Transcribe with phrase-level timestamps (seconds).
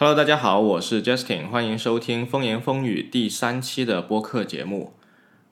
[0.00, 4.92] Hello，大家好，我是 Justin，欢迎收听风言风语第三期的播客节目。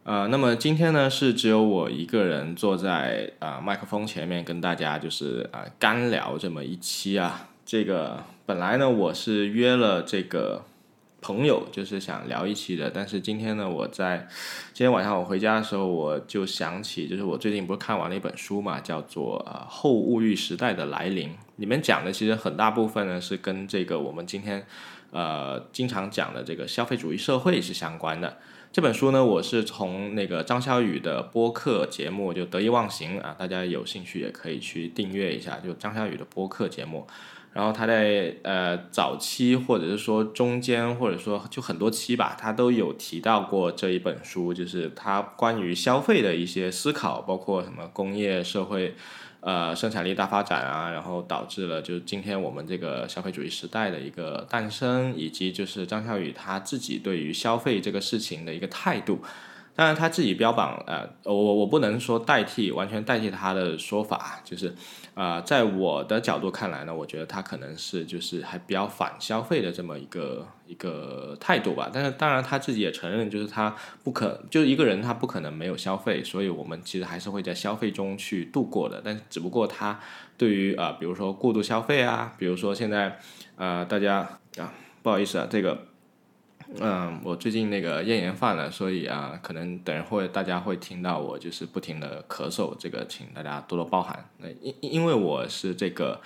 [0.05, 7.49] 呃，那么今天呢是只有我一个人坐在啊麦克风前面跟大家就是啊干聊这么一期啊。
[7.65, 10.63] 这个本来呢我是约了这个
[11.27, 14.29] 朋友，就是想聊一期的，但是今天呢我在
[14.73, 24.65] 今天晚上我回家的时候，我就想起就是我最近不是看完了一本书嘛，叫做《呃后物欲时代的来临》，里面讲的其实很大部分呢是跟这个我们今天
[25.11, 28.37] 呃经常讲的这个消费主义社会是相关的。
[28.71, 37.05] 这本书呢，我是从那个张小雨的播客节目就得意忘形啊，大家有兴趣也可以去订阅一下，就张小雨的播客节目。
[37.57, 48.95] 然后他在呃早期或者是说中间或者说就很多期吧，他都有提到过这一本书，就是他关于消费的一些思考，包括什么工业社会。
[49.41, 59.21] 呃，生产力大发展啊，然后导致了就是今天我们这个消费主义时代的一个诞生，以及就是张小雨他自己对于消费这个事情的一个态度。
[59.77, 64.75] 当然他自己标榜，呃，我我不能说代替完全代替他的说法，就是，
[65.17, 71.91] 啊，在我的角度看来呢，我觉得他可能是就是还比较反消费的这么一个一个态度吧。
[71.91, 79.01] 但是当然他自己也承认，就是他不可就是一个人他不可能没有消费，所以我们其实还是会在消费中去度过的。
[79.03, 79.99] 但只不过他
[80.37, 83.19] 对于啊，比如说过度消费啊，比如说现在
[83.57, 84.19] 啊，大家
[84.59, 84.71] 啊，
[85.03, 85.96] 不好意思啊，这个。
[86.81, 94.29] 嗯，我最近那个咽炎犯了，所以啊，可能等会大家会听到我就是不停的咳嗽，这个请大家多多包涵。
[94.39, 96.21] 那因因为我是这个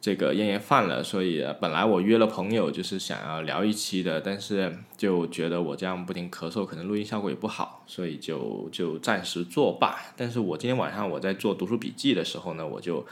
[0.00, 9.98] 这个咽炎犯了，所以本来我约了朋友就是想要聊一期的，但是就觉得我这样不停咳嗽，可能录音效果也不好，所以就就暂时作罢。
[10.16, 13.04] 但是我今天晚上我在做读书笔记的时候呢，我就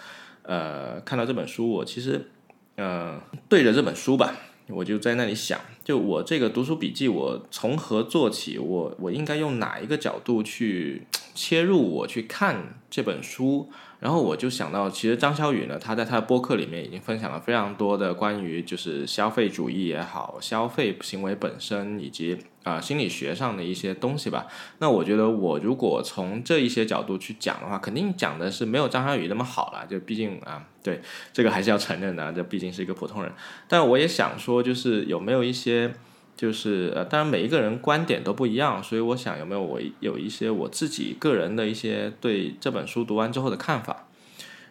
[0.43, 2.31] 呃看到这本书，我其实
[2.77, 4.33] 呃对着这本书吧。
[4.69, 8.59] 我就在那里想，就我这个读书笔记，我从何做起？
[8.59, 11.03] 我我应该用哪一个角度去
[11.35, 11.81] 切入？
[11.97, 13.71] 我去看这本书。
[14.01, 24.49] 然后我就想到，其实张小雨呢，他在他的播客里面已经分享了非常多的关于就是消费主义也好，消费行为本身以及啊心理学上的一些东西吧。
[24.79, 29.87] 那我觉得我如果从这一些角度去讲的话，肯定讲的是没有张小雨那么好了。
[29.87, 31.01] 就毕竟啊，对
[31.33, 33.31] 这个还是要承认的，这毕竟是一个普通人。
[33.69, 35.95] 但我也想说，就是有没有一些。
[36.37, 44.07] 就是呃，当然每一个人观点都不一样，所以我想有没有我有一些我自己个人的一些对这本书读完之后的看法，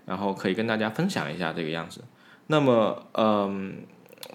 [0.05, 2.01] 然后可以跟大家分享一下这个样子。
[2.47, 3.73] 那么，嗯。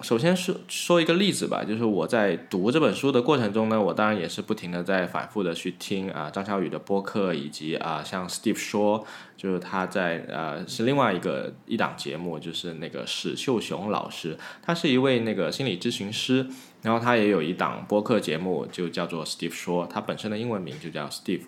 [0.01, 9.03] 首先说说一个例子吧，就是我在读这本书的过程中呢，我当然也是不停的在反复的去听啊张小雨的播客，以及啊像 Steve 说，
[9.37, 16.45] 就是他在呃是另外一个一档节目，就是那个史秀雄老师，他是一位那个心理咨询师，
[16.81, 21.43] 然后他也有一档播客节目，就叫做 Steve 说，他本身的英文名就叫 Steve。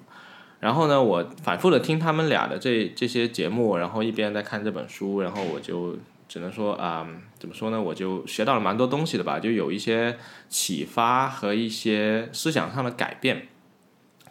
[0.60, 5.98] 然后呢，我反复的听他们俩的这这些节目，然后一边在看这本书，然后我就。
[6.32, 7.08] 只能说啊，
[7.40, 7.82] 怎么说呢？
[7.82, 10.16] 我就学到了蛮多东西的吧，就有一些
[10.48, 13.48] 启发和一些思想上的改变。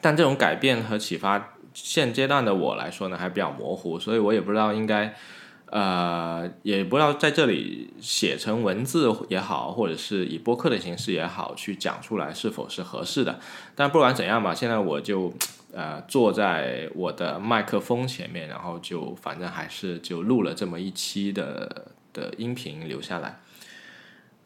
[0.01, 5.13] 但这种改变和启发，现阶段的我来说呢，还比较模糊，所以我也不知道应该，
[5.71, 13.39] 呃，也不知道在这里写成文字也好，或者是以播客的形式也好，去讲出来是否是合适的。
[13.75, 15.33] 但不管怎样吧，现在我就。
[15.71, 23.39] 呃，坐在我的麦克风前面，然后就反正还是就录了这么一期的的音频留下来。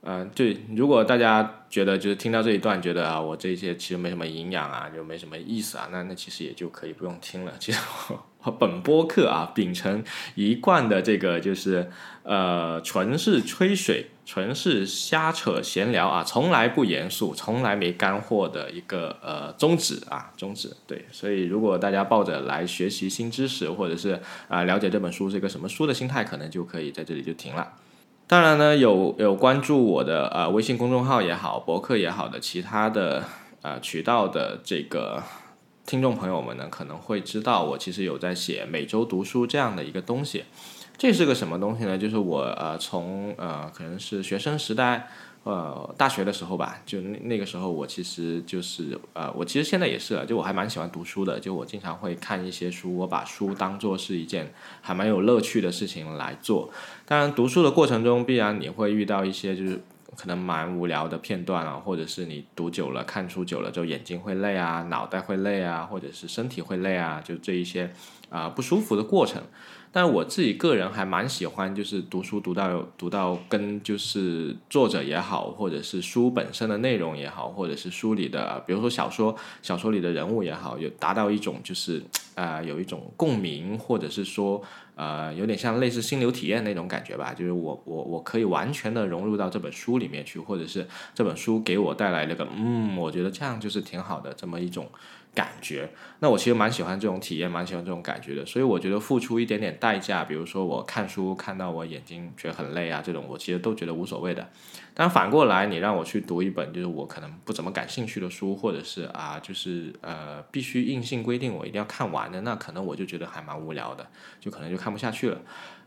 [0.02, 7.52] 嗯，对，如果大家觉得就是听到这一段，觉得啊，我这些其实没什么营养啊，就没什么意思啊，那那其实也就可以不用听了。
[7.60, 7.78] 其实
[8.08, 10.04] 我和本播客啊，秉承
[10.34, 11.90] 一贯的这个就是
[12.24, 20.76] 呃，纯是吹水，纯是瞎扯闲聊啊，从来不严肃，从来没干货的一个呃宗旨啊，宗旨。
[20.86, 27.72] 对，所以如果大家抱着来学习新知识，或者是啊了解这本书是一个什么书的心态，可能就可以在这里就停了。
[28.26, 33.24] 当然呢，有有关注我的呃微信公众号也好，博客也好的其他的
[33.60, 35.22] 呃渠道的这个
[35.86, 40.44] 听众朋友们呢，可能会知道我其实有在写每周读书这样的一个东西。
[40.96, 41.98] 这是个什么东西呢？
[41.98, 45.08] 就是我呃从呃可能是学生时代。
[45.44, 56.70] 呃，大学的时候吧，就那那个时候，我其实就是呃，我其实现在也是，就我还蛮喜欢读书的，就我经常会看一些书，我把书当做是一件还蛮有乐趣的事情来做。
[57.04, 59.82] 当然，读书的过程中，必然你会遇到一些就是
[60.16, 67.92] 可能蛮无聊的片段啊，或者是你读久了、看书久了就眼睛会累啊，脑袋会累啊，或者是身体会累啊，就这一些
[68.28, 69.42] 啊不舒服的过程。
[69.94, 82.02] 但我自己个人还蛮喜欢，就是读书读到读到跟就是作者也好，或者是书本身的内容也好，或者是书里的，比如说小说小说里的人物也好，有达到一种就是
[82.34, 84.62] 啊有一种共鸣，或者是说
[84.96, 94.88] 呃有点像类似心流体验那种感觉吧，就是我我我可以完全的融入到这本书里面去，或者是这本书给我带来了个嗯，我觉得这样就是挺好的这么一种。
[95.34, 95.88] 感觉，
[96.20, 98.44] 那我其实蛮喜欢这种体验，蛮喜欢这种感觉的。
[98.44, 104.46] 所以我觉得付出一点点代价，比如说我看书看到我眼睛觉得很累啊，这种我其实都觉得无所谓的。
[104.92, 114.06] 但反过来，你让我去读一本就是我可能不怎么感兴趣的书，或者是啊，就是呃必须硬性规定我一定要看完的，那可能我就觉得还蛮无聊的，
[114.38, 115.40] 就可能就看不下去了。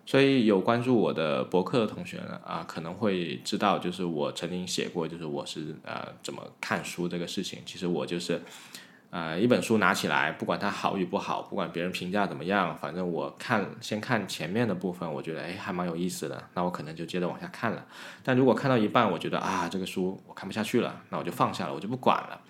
[0.08, 7.60] 所以有关注我的博客的同学呢，啊，可能会知道，就是我曾经写过，就是我是呃怎么看书这个事情。
[7.64, 8.42] 其实我就是。
[9.16, 17.86] 呃，一本书拿起来，不管它好与不好，不管别人评价怎么样，反正我看先看前面的部分，我觉得哎还蛮有意思的，那我可能就接着往下看了。
[18.26, 22.42] 但如果看到一半，我觉得啊这个书我看不下去了，那我就放下了，我就不管了。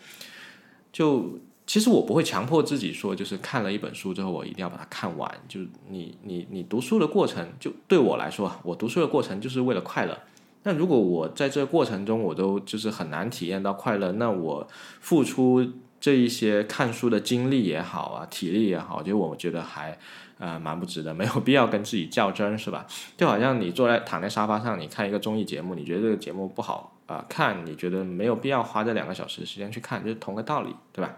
[0.91, 5.31] 就其实我不会强迫自己说，就是看了一本书之后我一定要把它看完。
[5.47, 5.59] 就
[5.89, 10.17] 你你你读书的过程，就对我来说，我读书的过程就是为了快乐。
[10.63, 14.67] 那如果我在这个过程中我都就是很难体验到快乐，那我
[14.99, 15.63] 付出。
[16.05, 19.97] 这一些看书的精力也好啊，体力也好，就我觉得还
[20.37, 22.85] 呃蛮不值得，没有必要跟自己较真，是吧？
[23.17, 31.17] 就好像你坐在躺在沙发上，你看一个综艺节目，你觉得这个节目不好啊看，你觉得没有必要花这两个小时时间去看，就是同个道理，对吧？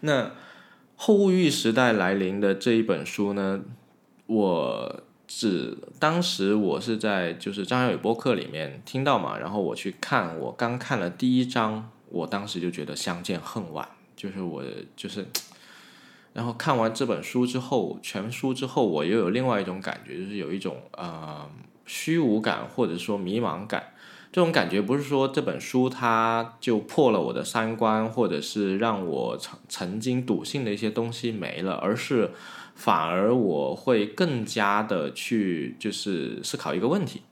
[0.00, 0.30] 那
[0.94, 3.60] 后物欲时代来临的这一本书呢，
[4.28, 11.90] 我只当时我是在就是张小雨播客里面听到嘛，然后我去看，我刚看了第一章。
[12.08, 14.62] 我当时就觉得相见恨晚，就是我
[14.94, 15.26] 就是，
[16.32, 21.48] 然后看完这本书之后，全书之后，我又有另外一种感觉，就是有一种呃
[21.84, 23.92] 虚无感或者说迷茫感。
[24.32, 32.32] 这种感觉不是说这本书它就破了我的三观，或者是让我曾曾经笃信的一些东西没了，而是
[32.74, 37.22] 反而我会更加的去就是思考一个问题，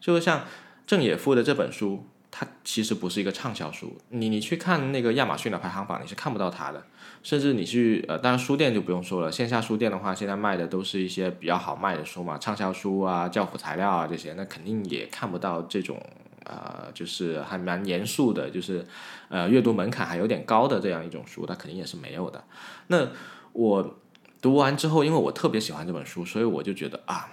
[0.00, 0.44] 就是像
[0.84, 2.04] 郑也夫的这本书。
[2.30, 6.84] 它其实不是一个畅销书，你你去看那个亚马逊的排行榜，你是看不到它的。
[7.20, 16.00] 甚至你去呃，当然书店就不用说了，线下书店的话，现在卖的都是一些比较好卖的书嘛，畅销书啊、教辅材料啊这些，那肯定也看不到这种
[16.44, 18.86] 呃，就是还蛮严肃的，就是
[19.28, 22.44] 呃，阅读门槛还有点高的这样一种书，它肯定也是没有的。
[22.86, 23.08] 那
[23.52, 23.98] 我
[24.40, 27.28] 读完之后，因为我特别喜欢这本书，所以我就觉得啊，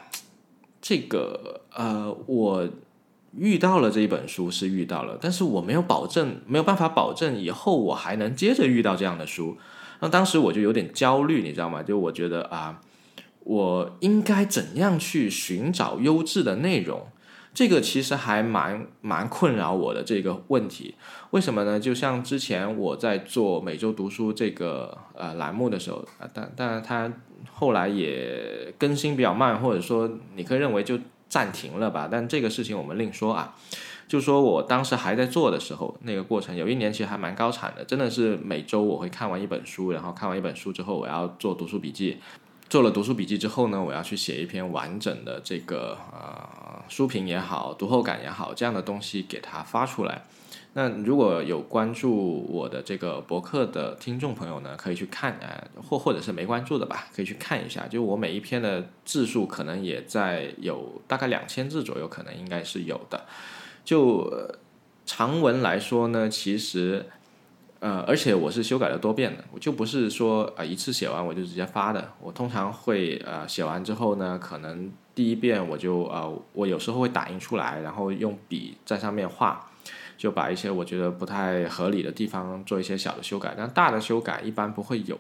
[0.82, 2.68] 这个呃，我。
[3.38, 9.58] 遇到了这一本书是遇到了，但是我没有保证，没有办法保证以后我还能接着遇到这样的书。
[10.00, 11.84] 那当时我就有点焦虑，你知道吗？
[11.84, 12.82] 就我觉得啊，
[13.44, 17.08] 我应该怎样去寻找优质的内容？
[17.54, 20.96] 这个其实还蛮蛮困扰我的这个问题。
[21.32, 21.80] 为什么呢？
[21.80, 27.12] 就像之前我在做每周读书这个呃栏目的时候啊，但当然它
[27.52, 30.98] 后来也更新比较慢，或者说你可以认为就。
[31.28, 33.56] 暂停了吧，但这个事情我们另说啊。
[34.08, 42.20] 就说我当时还在做的时候，那个过程有一年其实还蛮高产的，真的是每周我会看完一本书，然后看完一本书之后，我要做读书笔记。
[42.70, 50.24] 做了读书笔记之后呢，我要去写一篇完整的这个呃书评也好，读后感也好，这样的东西给它发出来。
[50.78, 57.88] 那如果有关注我的这个博客的听众朋友呢，可以去看啊，或或者是没关注的吧，可以去看一下。
[57.88, 63.24] 就我每一篇的字数可能也在有大概两千字左右，可能应该是有的。
[63.86, 64.30] 就
[65.06, 67.06] 长文来说呢，其实
[67.80, 72.12] 呃，而且我是修改了多遍的，我就不是说啊一次写完我就直接发的。
[72.20, 79.66] 我通常会呃写完之后呢，可能第一遍我就呃我有时候会打印出来，然后用笔在上面画。
[80.18, 85.20] 就把一些我觉得不太合理的地方做一些小的修改，但大的修改一般不会有。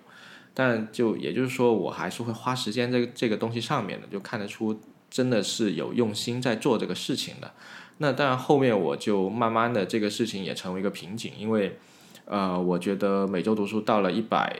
[0.53, 7.51] 但就也就是说，我还是会花时间这个这个东西上面的，就看得出真的是有用心在做这个事情的。
[7.97, 11.77] 那当然后面我就慢慢的这个事情也成为一个瓶颈，因为
[12.23, 14.57] 呃，我觉得每周读书到了一百，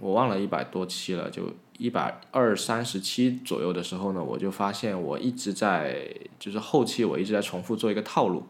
[0.00, 6.08] 我忘了一百多期了，就一百二三十期左右的时候呢，我就发现我一直在
[6.40, 8.44] 就是后期我一直在重复做一个套路。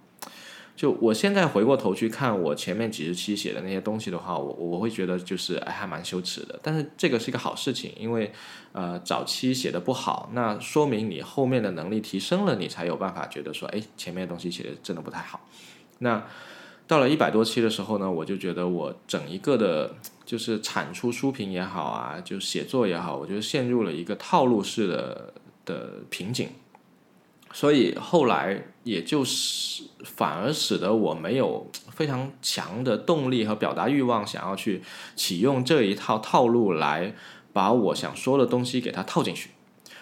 [0.81, 6.59] 就我现在回过头去看我前面几十期写的那些东西的话，我我会觉得就是还蛮羞耻的。
[6.63, 8.33] 但是这个是一个好事情，因为
[8.73, 15.47] 呃早期写的不好，那说明你后面的能力提升了，你才有办法觉得说哎前面的东西写的真的不太好。
[15.99, 16.25] 那
[16.87, 19.95] 到了一百多期的时候呢，我就觉得我整一个的。
[20.25, 25.35] 就是产出书评也好啊，就写作也好，我就陷入了一个套路式的
[25.65, 26.51] 的瓶颈，
[27.53, 34.83] 所以后来也就是反而使得我没有非常强的动力和表达欲望，想要去
[35.17, 37.15] 启用这一套套路来
[37.53, 39.51] 把我想说的东西给它套进去。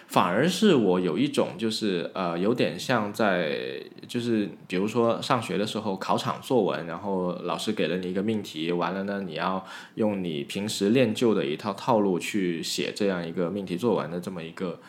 [0.07, 9.63] 反而是我有一种就是呃，有点像在就是比如说上学的时候考场作文，然后老师给了你一个命题，完了呢，你要
[9.95, 14.79] 用你平时练就的一套套路去写这样一个命题作文的这么一个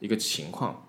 [0.00, 0.84] 一个情况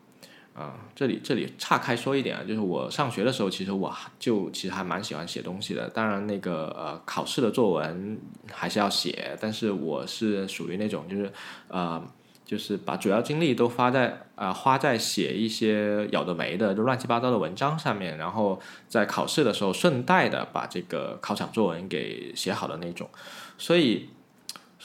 [0.55, 0.73] 啊。
[0.95, 5.87] 这里这里岔开说一点啊，就是我上学的时候，其实我就其实还蛮喜欢写东西的。
[5.89, 8.17] 当然那个呃考试的作文
[8.51, 11.31] 还是要写，但是我是属于那种就是
[11.67, 12.03] 呃。
[12.45, 23.09] 就是把主要精力都花在啊花在写一些有的没的就乱七八糟的文章上面，然后在考试的时候顺带的把这个考场作文给写好的那种，
[23.57, 24.09] 所以。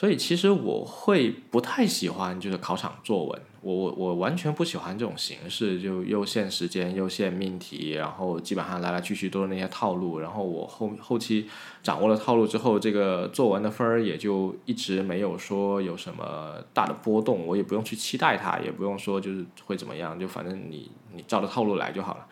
[0.01, 11.47] 所以其实我会不太喜欢就是考场作文，我我我完全不喜欢这种形式，就又限时间又限命题，然后基本上来来去去都是那些套路，然后我后后期
[11.83, 22.27] 掌握了套路之后，这个作文的分儿也就一直没有说有什么大的波动，我也不用去期待它，也不用说就是会怎么样，就反正你你照着套路来就好了。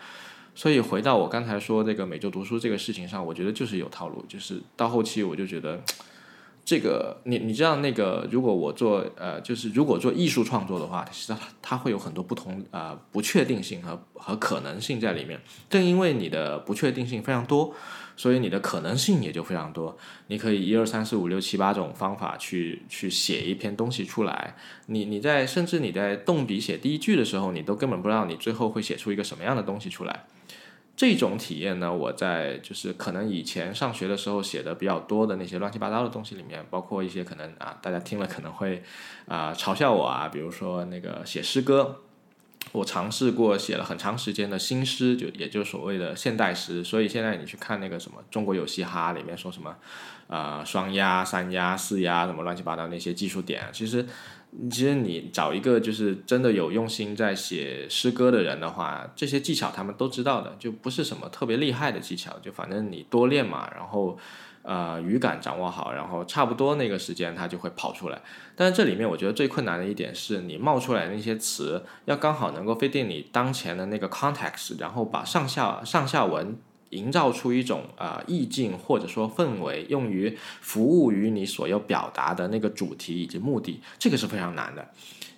[0.55, 5.79] 所以回到我刚才说这个每周读书这个事情上，我觉得就是有套路，就是到后期我就觉得。
[6.69, 15.41] 这个你你知道那个，如果我做呃，就是如果做艺术创作的话，其实它它会有很多不同啊不确定性和和可能性在里面。
[15.71, 17.75] 正因为你的不确定性非常多，
[18.19, 19.97] 所以你的可能性也就非常多。
[20.27, 24.55] 你可以一二三四五六七八种方法去去写一篇东西出来。
[24.89, 30.27] 你你在甚至你在动笔写第一句的时候，你都根本不知道你最后会写出一个什么样的东西出来。
[30.99, 38.83] 这种体验呢，我在就是可能以前上学的时候写的比较多的那些乱七八糟的东西里面，包括一些可能啊，大家听了可能会
[39.29, 42.01] 啊嘲笑我啊，比如说那个写诗歌，
[42.73, 46.83] 我尝试过写了很长时间的新诗，就也就所谓的现代诗。
[46.83, 49.77] 所以现在你去看那个什么《中国有嘻哈》里面说什么
[50.27, 54.05] 啊双押、三押、四押什么乱七八糟那些技术点，其实。
[54.71, 64.19] 其实你找一个就是真的有用心在写诗歌的人的话，这些技巧他们都知道的，就不是什么特别厉害的技巧，就反正你多练嘛，然后
[64.63, 68.21] 呃语感掌握好，然后差不多那个时间它就会跑出来。
[68.57, 76.57] 但是这里面我觉得最困难的一点是你冒出来那些词要刚好能够飞定你当前的那个 context，然后把上下上下文。
[76.91, 84.89] 营造出一种啊意境或者说氛围，用于服务于你所要表达的那个主题以及目的，这个是非常难的。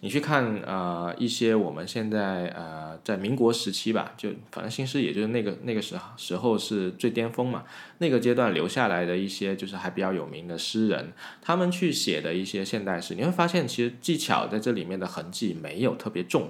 [0.03, 7.65] 你去看呃一些我们现在呃在民国时期吧，就反正新诗也就是那个那个时候时候是最巅峰嘛，
[7.99, 16.49] 那个阶段留下来的一些就是还比较有名的诗人，他们去写的一些现代诗，你会发现其实技巧在这里面的痕迹没有特别重。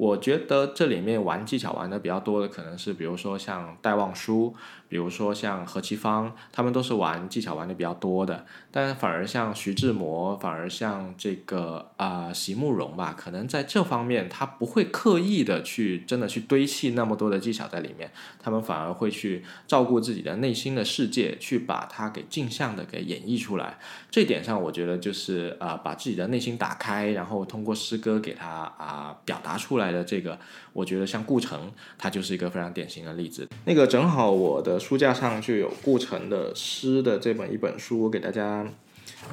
[0.00, 4.54] 我觉得这里面玩技巧玩的比较多的，可能是比如说像戴望舒。
[4.90, 18.10] 比如说像何其芳，他们都是玩技巧玩的比较多的，但反而像徐志摩，反而像这个啊席慕容吧，可能在这方面他不会刻意的去真的去堆砌那么多的技巧在里面，
[18.42, 23.78] 他们反而会去照顾自己的内心的世界，去把它给镜像的给演绎出来。
[24.10, 30.36] 这点上，我觉得就是啊把自己的内心打开，然后通过诗歌给他啊表达出来的这个。
[30.72, 33.48] 我觉得像顾城，他就是一个非常典型的例子。
[33.64, 38.66] 那个正好我的书架上就有顾城的诗的这本一本书，我给大家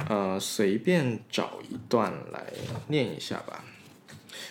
[0.09, 2.51] 呃随便找一段来
[2.87, 3.63] 念一下吧。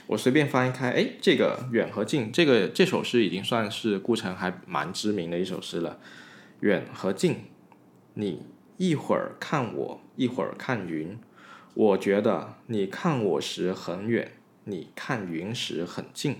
[0.06, 5.98] 我随便翻一开，哎，这个远和近，这个这首诗已经算是顾城还蛮知名的一首诗了。
[6.60, 7.36] 远和近，
[8.14, 8.42] 你
[8.76, 11.18] 一会儿看我，一会儿看云，
[11.74, 14.32] 我觉得你看我时很远，
[14.64, 16.36] 你看云时很近。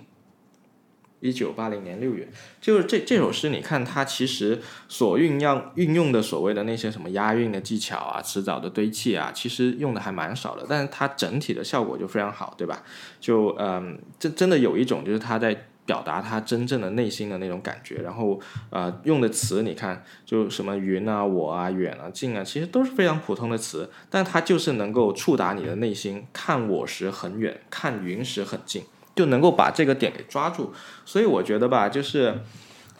[1.26, 2.28] 一九八零年六月，
[2.60, 12.82] 就是这这首诗，你看它其实所运用运用的所谓的那些什么押韵的技巧啊、词藻的堆砌啊，其实用的还蛮少的，但是它整体的效果就非常好，对吧？
[13.20, 18.40] 就嗯，真真的有一种就是他在表达他真正的内心的那种感觉，然后
[18.70, 26.26] 呃用的词，你看就什么云啊、我啊、远啊、近啊，其实都是非常普通的词，但它就是能够触达你的内心。
[26.32, 28.82] 看我时很远，看云时很近。
[29.16, 30.72] 就能够把这个点给抓住，
[31.04, 32.38] 所以我觉得吧，就是，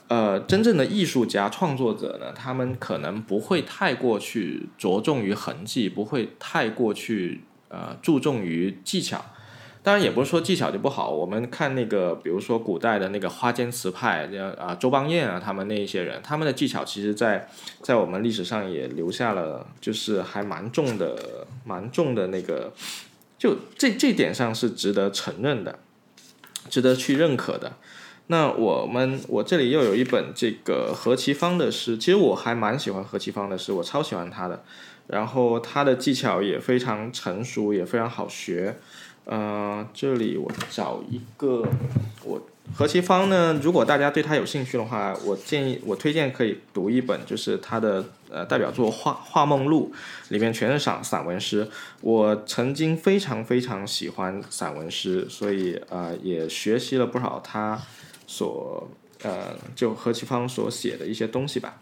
[0.07, 9.23] 呃，真正的艺术家创作者呢，他们可能不会太过去着重于痕迹，不会太过去呃注重于技巧。
[9.83, 17.47] 当然也不是说技巧就不好，我们看那个，比如说古代的那个花间词派，啊周邦彦啊，他们那一些人，他们的技巧其实，在
[17.83, 22.73] 在我们历史上也留下了，就是还蛮重的，蛮重的那个，
[23.37, 25.79] 就这这点上是值得承认的，
[26.69, 27.73] 值得去认可的。
[28.27, 34.63] 那我们我这里又有一本这个何其芳的诗，其实我还蛮喜欢何其芳的诗，我超喜欢他的，
[35.07, 38.75] 然后他的技巧也非常成熟，也非常好学。
[39.23, 41.63] 呃，这里我找一个
[42.23, 42.41] 我
[42.75, 43.59] 何其芳呢？
[43.63, 49.91] 如果大家对他有兴趣的话，我建议我推荐可以读一本，就是他的呃代表作《画画梦录》，
[50.31, 51.67] 里面全是散散文诗。
[52.01, 57.81] 我曾经非常非常喜欢散文诗，所以呃也学习了不少他
[58.27, 58.87] 所
[59.23, 61.81] 呃就何其芳所写的一些东西吧。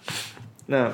[0.68, 0.94] 那。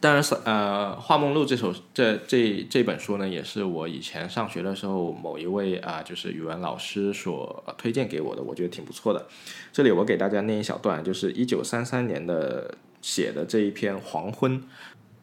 [0.00, 9.26] 当然是呃，《画梦录》这首这这这本书呢，也是我以前上学的时候某一位啊，就是语文老师所推荐给我的，我觉得挺不错的。
[9.72, 14.60] 这里我给大家念一小段，就是一九三三年的写的这一篇《黄昏》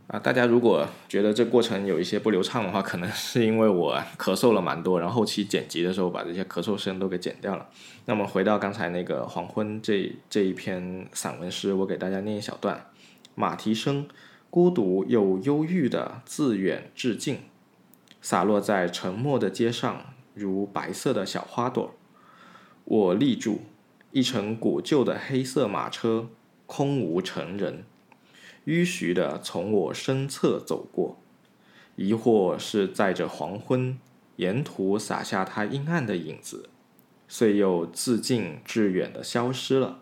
[0.07, 0.19] 啊。
[0.19, 7.65] 大家如果觉得这过程有一些不流畅的话，可能是因为我咳嗽了蛮多，然后后期剪辑的时候把这些咳嗽声都给剪掉了。
[8.05, 12.87] 那么回到刚才那个《黄昏》这这一篇散文诗，我给大家念一小段：
[13.35, 14.05] 马蹄声。
[14.49, 17.41] 孤独又忧郁的自远至近，
[18.19, 21.93] 洒落在沉默的街上，如白色的小花朵。
[22.85, 23.61] 我立住，
[24.11, 26.29] 一乘古旧的黑色马车，
[26.65, 27.83] 空无乘人，
[28.65, 31.19] 迂徐的从我身侧走过，
[31.95, 33.99] 疑惑是载着黄昏，
[34.37, 36.69] 沿途洒下它阴暗的影子，
[37.27, 39.99] 遂又自近至远的消失了。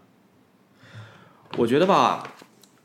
[1.57, 2.33] 我觉得吧。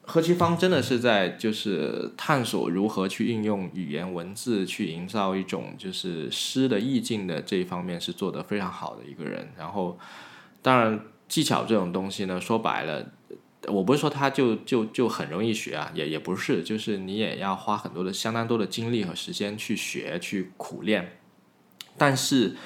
[0.04, 9.48] 何其芳真的是在就是探索如何去运用语言文字去营造一种就是诗的意境的这一方面是做得非常好的一个人。
[9.56, 9.96] 然后，
[10.60, 13.12] 当然技巧这种东西呢，说白了，
[13.68, 21.20] 我不是说他就就就很容易学啊，也也不是，就是你也要花很多的相当多的精力和时间去学去苦练。
[21.96, 22.56] 但是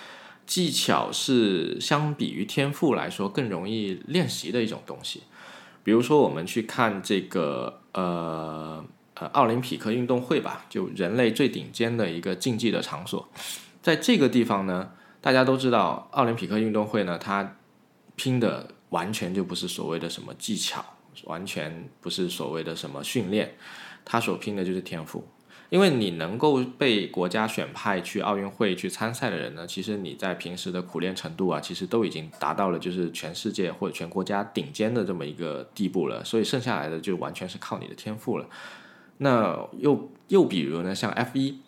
[0.47, 5.25] 技巧是相比于天赋来说更容易练习的一种东西。
[5.87, 13.29] 比如说，我们去看这个呃呃奥林匹克运动会吧，就人类最顶尖的一个竞技的场所，
[13.81, 17.55] 在这个地方呢，大家都知道，奥林匹克运动会呢，它
[18.17, 20.85] 拼的完全就不是所谓的什么技巧，
[21.23, 23.55] 完全不是所谓的什么训练，
[24.05, 25.25] 它所拼的就是天赋。
[25.71, 38.47] 因为你能够被国家选派去奥运会去参赛的人呢，其实你在平时的苦练程度啊，其实都已经达到了就是全世界或者全国家顶尖的这么一个地步了，所以剩下来的就完全是靠你的天赋了。
[39.19, 41.59] 那又又比如呢，像 F 一。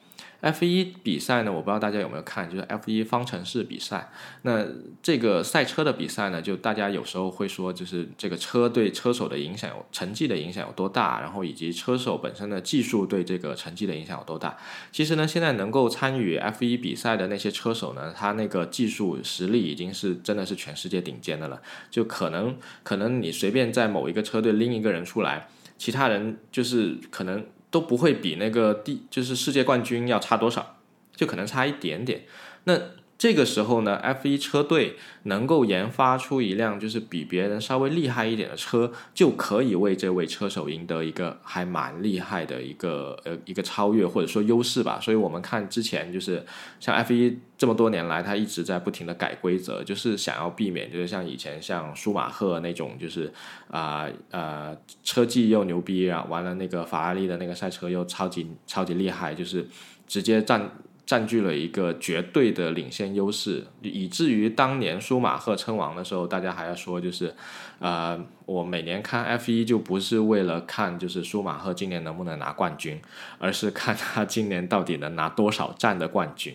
[0.40, 4.12] F 一比赛呢，我不知道大家有没有看，就是 F 一方程式比赛。
[4.42, 4.64] 那
[5.02, 14.56] 这个赛车的比赛呢，就大家有时候会说，就是这个车对车手的影响有成绩的影响有多大，然后以及车手本身的技术对这个成绩的影响有多大。
[14.92, 21.60] 其实呢，现在能够参与 F 一比赛的那些车手呢，他那个技术实力已经是真的是全世界顶尖的了。
[21.90, 27.44] 就可能可能你随便在某一个车队拎一个人出来，其他人就是可能。
[27.70, 30.76] 都不会比那个第就是世界冠军要差多少，
[31.14, 32.24] 就可能差一点点。
[32.64, 32.78] 那
[33.18, 45.00] 这个时候呢，F 一车队能够研发出一辆就是比别人稍微厉害一点的车，就可以为这位车手赢得一个还蛮厉害的一个呃一个超越或者说优势吧。
[45.02, 46.46] 所以我们看之前就是
[46.78, 53.32] 像 F 一这么多年来，他一直在不停的改规则，就是想要避免就是像以前像舒马赫那种就是
[53.68, 59.66] 啊呃车技又牛逼啊，完了那个法拉利的那个赛车又超级超级厉害，就是
[60.06, 60.70] 直接占。
[61.08, 67.34] 占据了一个绝对的领先优势，以至于当年舒马赫称王的时候，大家还要说，就是，
[67.78, 73.00] 呃，我每年看 F 一就不是为了看就是舒马赫今年能不能拿冠军，
[73.38, 76.54] 而是看他今年到底能拿多少站的冠军，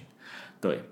[0.61, 0.83] 对。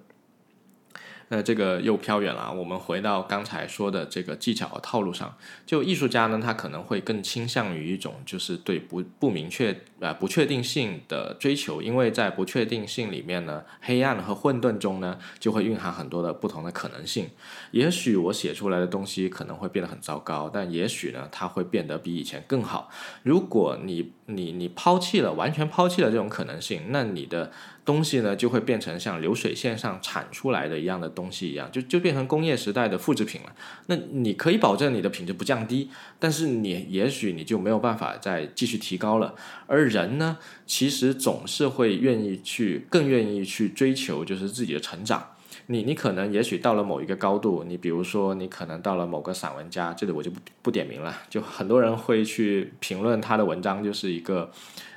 [1.34, 2.52] 那这个又飘远了。
[2.52, 17.30] 我们回到刚才说的这个技巧和套路上，就艺术家呢，他可能会更倾向于一种就是对不不明确呃不确定性的追求，因为在不确定性里面呢，黑暗和混沌中呢，就会蕴含很多的不同的可能性。
[17.72, 22.90] 也许我写出来的东西可能会变得很糟糕，但也许呢，它会变得比以前更好。
[23.24, 27.52] 如果你你你抛弃了完全抛弃了这种可能性，那你的。
[27.84, 33.52] 东西呢就会变成像流水线上产出来的一样的东西一样，就就变成工业时代的复制品了。
[33.88, 39.34] 那你可以保证你的品质不降低，但是你也许你就没有办法再继续提高了。
[39.66, 45.24] 而人呢，其实总是会愿意去更愿意去追求就是自己的成长。
[45.68, 54.52] 你你可能也许到了某一个高度，你比如说你可能到了某个散文家，这里我就不不点名了，就很多人会去评论他的文章，就是一个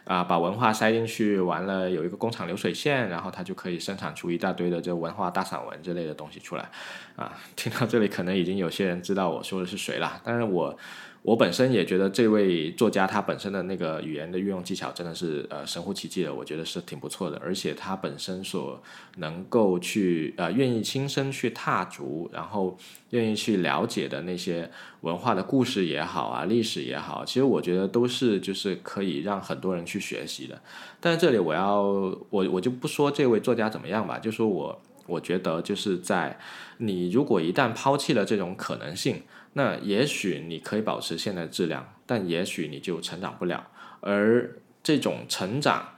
[0.05, 6.69] 啊把文化塞进去，完了有一个工厂流水线，然后他就可以生产出一大堆的这文化大散文之类的东西出来，
[7.15, 10.77] 啊，听到这里可能已经有些人知道我说的是谁了，但是我。
[11.25, 17.41] 我本身也觉得这位作家他本身的那个语言的运用技巧真的是呃神乎其技的，我觉得是挺不错的。
[17.43, 18.79] 而且他本身所
[19.17, 22.77] 能够去呃愿意亲身去踏足，然后
[23.09, 30.61] 愿意去了解的那些文化的故事也好啊，历史也好，其实我觉得都是就是可以让很多人去学习的。
[31.01, 31.81] 但是这里我要
[32.29, 36.39] 我我就不说这位作家怎么样吧，就说我我觉得就是在
[36.77, 39.23] 你如果一旦抛弃了这种可能性。
[39.55, 43.67] 那也许你可以保持现在的质量，但也许你就成长不了。
[44.01, 45.97] 而这种成长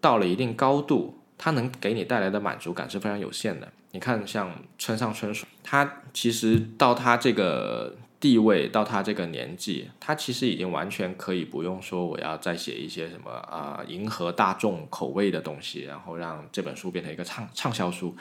[0.00, 3.72] 到了一定高度，它能给你带来的满足感是非常有限的。
[3.90, 18.16] 你看，像村上春树，他其实到他这个地位，到他这个年纪，他其实已经完全可以不用说我要再写一些什么啊迎合大众口味的东西，然后让这本书变成一个畅畅销书。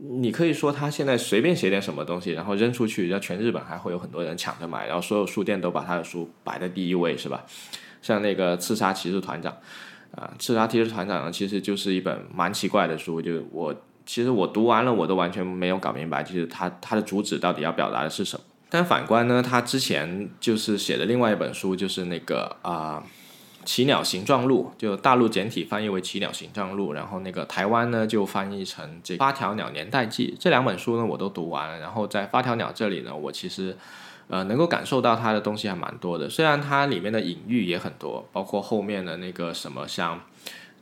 [0.00, 7.44] 你可以说他现在随便写点什么东西，然后扔出去，然后全日本还会有很多人抢着买，然后所有书店都把他的书摆在第一位，是吧？
[8.00, 9.52] 像那个《刺杀骑士团长》，
[10.16, 13.74] 啊，《刺杀骑士团长》呢，其实就是一本蛮奇怪的书，就我
[14.06, 18.44] 其实我读完了，我都完全没有搞明白，就是他他的主旨到底要表达的是什么。
[18.70, 23.02] 但反观呢，他之前就是写的另外一本书，就是那个啊。
[23.68, 30.34] 《奇鸟形状录》就大陆简体翻译为《奇鸟形状录》，然后那个台湾呢就翻译成《这八条鸟年代记》。
[30.42, 33.76] 这两本书呢我都读完了，然后在八条鸟这里呢，我其实
[34.28, 40.18] 呃能够感受到它的东西还蛮多的，虽然它里面的隐喻也很多，包括后面的那个什么像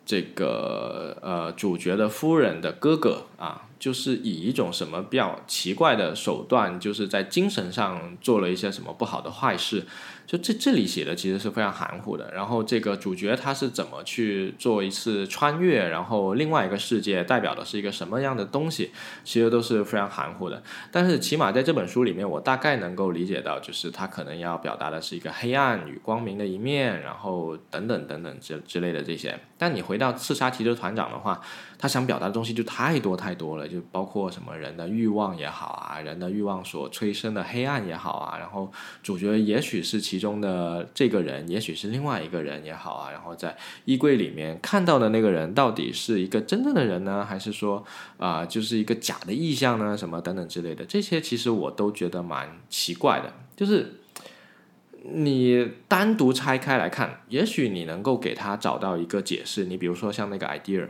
[0.05, 9.85] 这个呃主角的夫人的哥哥啊，就是以一种什么比较奇怪的手段，就是在精神上做了一些什么不好的坏事。
[10.27, 18.91] 就这这里写的其实是非常含糊的，然后这个主角他是怎么去做一次穿越，然后另外一个世界代表的是一个什么样的东西，
[19.25, 20.63] 其实都是非常含糊的。
[20.91, 29.39] 但是起码在这本书里面，我大概能够理解到，就是他可能要表达的是一个黑暗与光明的一面，然后等等等等之之类的这些。
[29.57, 31.41] 但你回到刺杀提车团长的话，
[31.79, 47.85] 他想表达的东西就太多太多了，就包括什么人的欲望也好啊，人的欲望所催生的黑暗也好啊，然后主角也许是其中的这个人，也许是另外一个人也好啊，然后在衣柜里面看到的那个人到底是一个真正的人呢，还是说
[48.17, 49.97] 啊就是一个假的意象呢？
[49.97, 53.33] 什么等等之类的，这些其实我都觉得蛮奇怪的。
[53.55, 54.01] 就是
[55.03, 59.67] 你单独拆开来看，也许你能够给他找到一个解释。
[59.67, 60.89] 你比如说像那个 idea。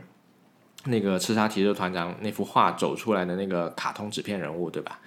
[0.87, 4.99] 那个刺杀骑士团长那幅画走出来的那个卡通纸片人物，对吧？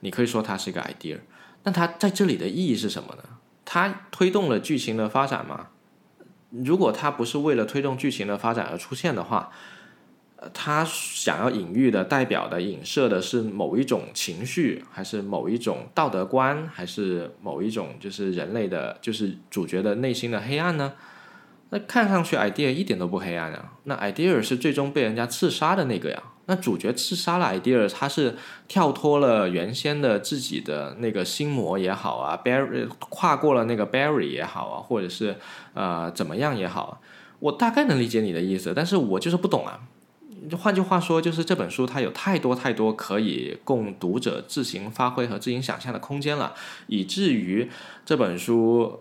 [0.00, 1.18] 你可以说它是一个 idea，
[1.62, 3.22] 那它在这里的意义是什么呢？
[3.64, 5.68] 它推动了剧情的发展吗？
[6.50, 9.50] 如果它不是为了推动剧情的发展而出现的话，
[10.36, 20.92] 呃，他想要隐喻的、代表的、影射的是某一种情绪，还是某一种道德观，还是某一种就是人类的，就是主角的内心的黑暗呢？
[21.70, 26.22] 那看上去 idea 一点都不黑暗啊，那 idea 是最终被人家刺杀的那个呀。
[26.48, 28.36] 那主角刺杀了 idea，他是
[28.68, 35.34] 跳脱了原先的自己的那个心魔也好啊，Barry 跨过了那个 Barry 也好啊，或者是
[35.74, 37.00] 呃怎么样也好，
[37.40, 39.80] 我大概能理解你的意思，但是我就是不懂啊。
[40.56, 46.54] 换句话说，就是这本书它有太多太多可以供读者自行发挥和自行想象的空间了，
[46.86, 47.68] 以至于
[48.04, 49.00] 这本书。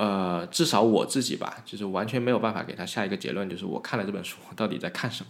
[0.00, 5.28] 呃，至少我自己吧，就是完全没有办法给他下一个结论，就是我看了这本书到底在看什么。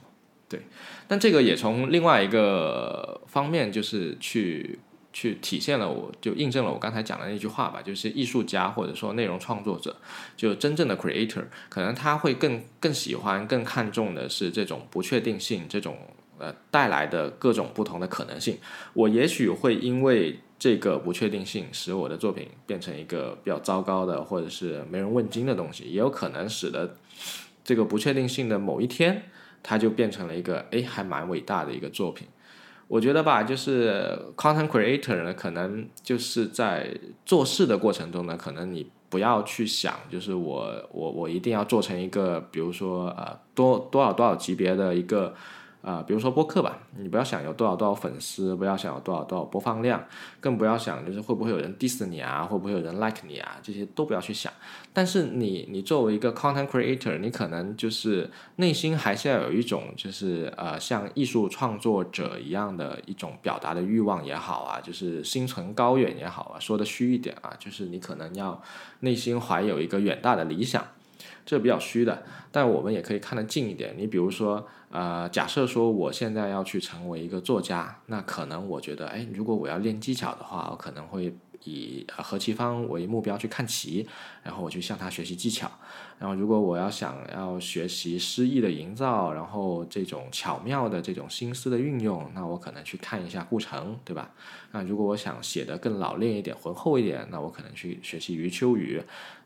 [0.48, 0.62] 对，
[1.08, 4.78] 但这个也从另外一个方面，就是去
[5.12, 9.96] 去体现了，我就印证了我刚才讲的那句话吧，就是艺术家或者说内容创作者，
[10.36, 15.98] 就真正的 creator，可能他会更更喜欢、更看重的是这种不确定性，这种
[16.38, 18.58] 呃带来的各种不同的可能性。
[18.92, 20.38] 我也许会因为。
[20.60, 26.96] 这个不确定性使我的作品变成一个比较糟糕的，或者是没人问津的东西，也有可能使得
[27.64, 29.22] 这个不确定性的某一天，
[29.62, 32.28] 它就变成了一个哎还蛮伟大的一个作品。
[32.88, 36.94] 我觉得吧，就是 content creator 呢，可能就是在
[37.24, 45.34] 做事的过程中呢，可能你不要去想，就是我我我一定要做成一个，比如说呃多多少多少级别的一个。
[45.82, 50.04] 啊，比如说播客吧，你不要想有多少多少粉丝，不要想有多少多少播放量，
[50.38, 54.52] 更不要想就是会不会有人 diss 你啊，会不会有人 like 你啊，这些都不要去想。
[54.92, 68.60] 但是你你作为一个 content creator，你可能就是内心还是要有一种就是呃像艺术创作者一样的一种表达的欲望也好啊，就是心存高远也好啊，说的虚一点啊，就是你可能要
[69.00, 70.84] 内心怀有一个远大的理想。
[71.46, 73.94] 这比较虚的，但我们也可以看得近一点。
[73.96, 84.04] 你比如说，呃，假设说我现在要去成为一个作家，那可能我觉得，哎，如果我要练技巧的话，我可能会以何其芳为目标去看齐，
[84.42, 85.70] 然后我去向他学习技巧。
[86.18, 94.32] 然后，如果我要想要学习诗意的营造，然后这种巧妙的这种心思的运用，那我可能去看一下顾城，对吧？
[94.72, 99.00] 那如果我想写的更老练一点、浑厚一点，那我可能去学习余秋雨。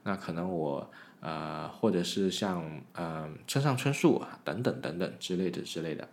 [0.04, 0.90] 那可能我。
[1.24, 6.06] 呃，或者是像嗯村上春树啊等等等等之类的之类的，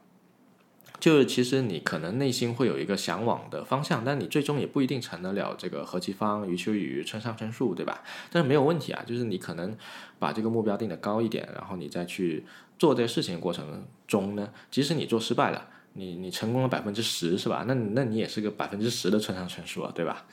[1.01, 8.01] 就是其实你可能内心会有一个向往的方向，但你最终也不一定成得了这个何其芳、余秋雨、村上春树，对吧？
[8.31, 9.75] 但是没有问题啊，就是你可能
[10.17, 12.45] 把这个目标定的高一点，然后你再去
[12.79, 17.65] 做这个事情过程中呢，即使你做失败了，你你成功了百分之十是吧？
[17.67, 20.25] 那那你也是个百分之十的村上春树啊，对吧？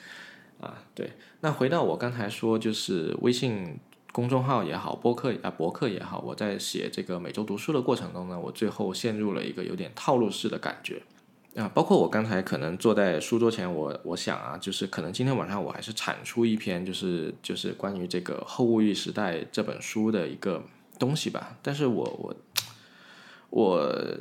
[0.61, 1.15] 啊，对。
[1.41, 3.77] 那回到我刚才说，就是微信。
[4.19, 11.01] 公众号也好，播客啊博客也好，我在写这个每周读书的过程中呢，我最后陷入了一个有点套路式的感觉
[11.55, 11.71] 啊。
[11.73, 20.65] 包括我刚才可能坐在书桌前，我我想啊，就是可能今天晚上我还是产出一篇，就是就是关于这个后物欲时代这本书的一个
[20.99, 21.57] 东西吧。
[21.63, 22.35] 但是我我
[23.51, 24.19] 我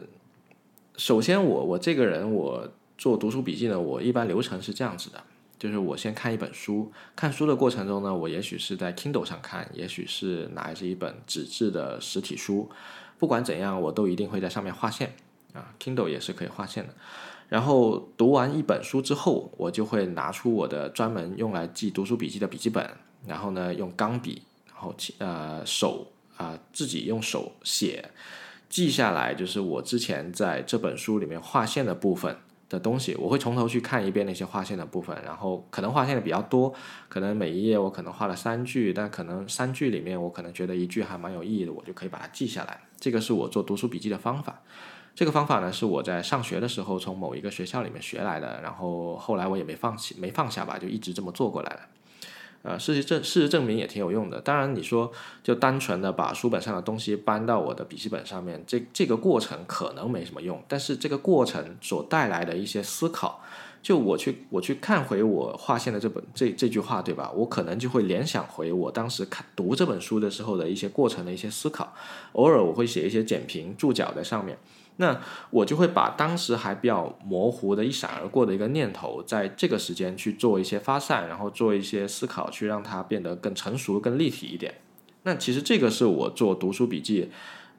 [0.96, 5.24] 首先我我这个人我做读书笔记呢，我一般流程是这样子的。
[5.60, 12.70] 就是我先看一本书，看书的过程中呢，我也许是在 Kindle 上看，也许是拿着一本纸质的实体书，
[13.18, 15.16] 不管怎样，我都一定会在上面划线
[15.54, 16.94] 啊，Kindle 也是可以划线的。
[17.50, 22.88] 然后读完一本书之后，我就会拿出我的专门用来记读书笔记的笔记本，
[23.26, 28.12] 然后呢用钢笔，然后呃手啊自己用手写，
[28.70, 32.38] 记下来就是我之前在这本书里面划线的部分。
[32.70, 36.74] 的东西，我会从头去看一遍那些划线的部分，然后可能划线的比较多，
[37.08, 42.82] 可能每一页我可能画了三句，但可能三句里面我可能觉得一句还蛮有意义的，我就可以把它记下来。
[43.00, 44.62] 这个是我做读书笔记的方法。
[45.16, 51.80] 这个方法呢是我在上学的时候从某一个学校里面学来的，然后后来我也没放弃，没放下吧，就一直这么做过来了。
[52.68, 54.42] 呃，事实证事实证明也挺有用的。
[54.42, 55.10] 当然，你说
[55.42, 60.62] 就单纯的把书本上的东西搬到我的笔记本上面，这这个过程可能没什么用。
[60.68, 63.42] 但是这个过程所带来的一些思考，
[63.82, 67.32] 就我去我去看回我划线的这本这这句话，对吧？
[67.34, 71.94] 我可能就会联想回我当时看读这本书的时候的一些过程的一些思考。
[72.34, 74.58] 偶尔我会写一些简评注脚在上面。
[75.00, 75.20] 那
[75.52, 84.74] 我就会把当时还比较模糊的一闪而过的一个念头，在这个时间去做一些发散，然后做一些思考，去让它变得更成熟、更立体一点。
[85.24, 87.30] 那其实这个是我做读书笔记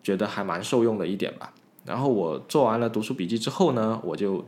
[0.02, 1.52] 觉得还蛮受用的一点吧。
[1.85, 4.44] 然后我做完了读书笔记之后呢，我就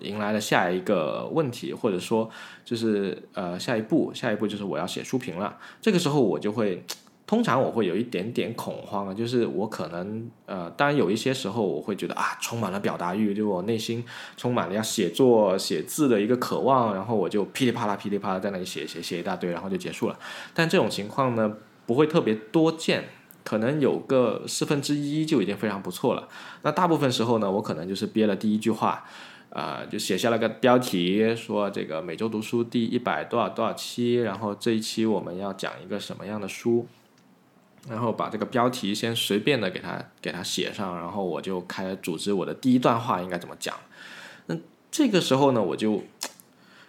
[0.00, 2.30] 迎来了下一个问题，或者说
[2.64, 5.58] 就是呃下一步，下一步就是我要写书评了。
[5.82, 6.82] 这个时候我就会。
[7.26, 14.04] 通常我会有一点点恐慌啊，就是我可能呃，当然有一些时候我会觉得啊，充满了表达欲，就我内心
[14.36, 20.18] 充满了要写作写字的一个渴望，然后我就噼里啪啦噼里啪啦在那里写写写一大堆，然后就结束了。
[20.52, 21.56] 但这种情况呢，
[21.86, 23.04] 不会特别多见，
[23.42, 26.28] 可能有个四分之一就已经非常不错了。
[26.60, 29.02] 那大部分时候呢，我可能就是憋了第一句话，
[29.48, 36.86] 啊，就写下了个标题，说这个每周读书第一百多少多少期，然后这一期我们要讲一个什么样的书。
[37.88, 43.74] 然后把这个标题先随便的给它给它写上，然后我就开始组织我的第一段话应该怎么讲。
[44.46, 44.56] 那
[44.90, 46.02] 这个时候呢，我就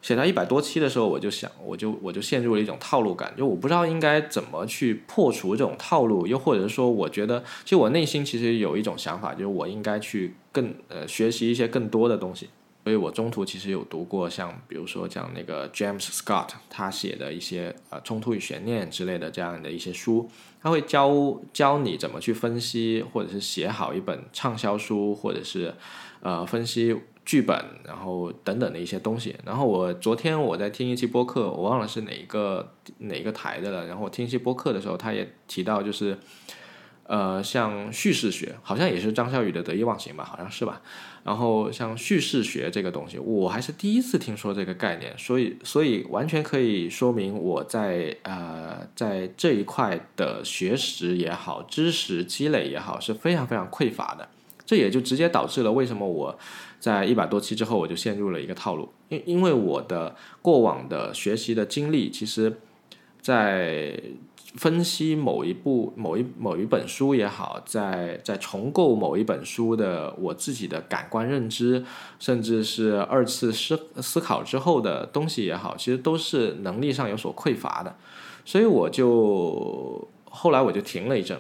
[0.02, 12.50] 写到一百多期的时候，我就想，我就我就陷入了一种套路感，就我不知道应该怎么去破除这种套路，又或者说，我觉得其实我内心其实有一种想法，就是我应该去更呃学习一些更多的东西。
[12.84, 20.30] 所以我中途其实有读过像比如说讲那个 James Scott 他写的一些呃冲突与悬念之类的这样的一些书。
[20.66, 25.72] 他会教教你怎么去分析，或者是写好一本畅销书，或者是
[26.22, 29.36] 呃分析剧本，然后等等的一些东西。
[29.46, 33.86] 然后我昨天我在听一期播客，我忘了是哪一个哪一个台的了。
[33.86, 36.18] 然后我听一期播客的时候，他也提到就是。
[37.08, 40.82] 呃，像叙事学，好像也是张小雨的得意忘形吧，好像是吧。
[41.26, 54.30] 然后像叙事学这个东西，我还是第一次听说这个概念，所以所以完全可以说明我在呃在这一块的学识也好，知识积累也好，是非常非常匮乏的。
[54.68, 56.38] 这也就直接导致了为什么我
[56.80, 62.60] 在一百多期之后我就陷入了一个套路，因因为我的过往的学习的经历，其实，
[63.20, 64.00] 在
[64.58, 71.84] 分析某一部、某一某一本书也好，在在重构某一本书的我自己的感官认知，
[72.20, 77.96] 甚至是二次思思考之后的东西也好，其实都是能力上有所匮乏的，
[78.46, 81.38] 所以我就后来我就停了一阵。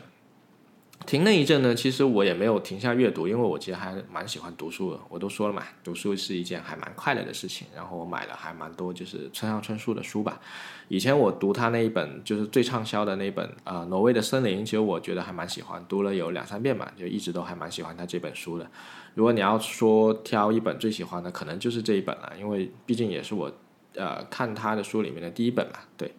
[1.05, 4.99] 停那一阵呢，其实我也没有停下阅读，因为我其实还蛮喜欢读书的。
[5.07, 7.67] 我都说了嘛，读书是一件还蛮快乐的事情。
[7.75, 10.39] 然后我买了还蛮多就是村上春树的书吧。
[10.87, 18.67] 以前我读他那一本就是最畅销的那本啊《挪威的森林》，其实我觉得还蛮喜欢，读了有两三遍吧，就一直都还蛮喜欢他这本书的。
[19.13, 23.51] 如果你要说挑一本最喜欢的，可能就是这一本了，因为毕竟也是我
[23.95, 26.11] 呃看他的书里面的第一本嘛，对。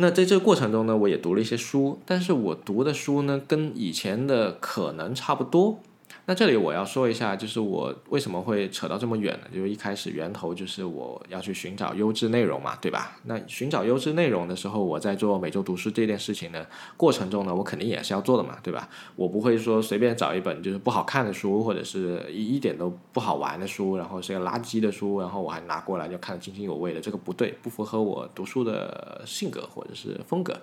[0.00, 5.80] 那在这个过程中呢，我也读了一些书，但是我读的书呢，跟以前的可能差不多。
[6.28, 9.46] 那这里我要说一下，就是我为什么会扯到这么远呢？
[9.50, 13.16] 就是一开始源头就是我要去寻找优质内容嘛，对吧？
[13.24, 18.86] 那寻找优质内容的时候，我在做每周读书这件事情的过程中呢，我肯定也是要做的嘛，对吧？
[19.16, 30.54] 我不会说随便找一本就是不好看的书，或者是一一点都不好玩的书，然后是个垃圾的书，然后我还拿过来就看得津津有味的，这个不对，不符合我读书的性格或者是风格。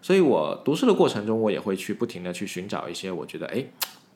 [0.00, 3.66] 所以我读书的过程中，我也会去不停的去寻找一些我觉得哎。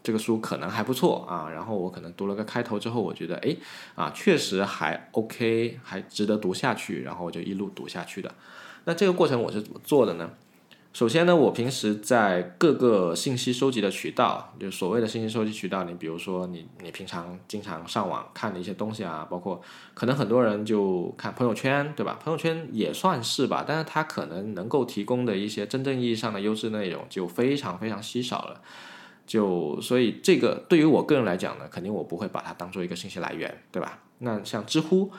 [0.06, 3.56] 这个书可能还不错啊，然后我可能读了个开头之后，我觉得哎
[3.96, 8.32] 啊，确实还 OK，还值得读下去，然后我就一路读下去的。
[8.84, 10.30] 那这个过程我是怎么做的呢？
[10.92, 19.60] 首先呢，我平时在各个信息收集的渠道，就所谓的信息收集渠道，你比如说你你平常经常上网看的一些东西啊，包括
[19.92, 22.16] 可能很多人就看朋友圈，对吧？
[22.22, 28.62] 朋友圈也算是吧，但是它可能能够提供的一些真正意义上的优质内容就非常非常稀少了。
[29.26, 33.98] 就所以这个对于我个人来讲呢，肯定我不会把它当做一个信息来源，对吧？
[34.18, 35.10] 那像知乎，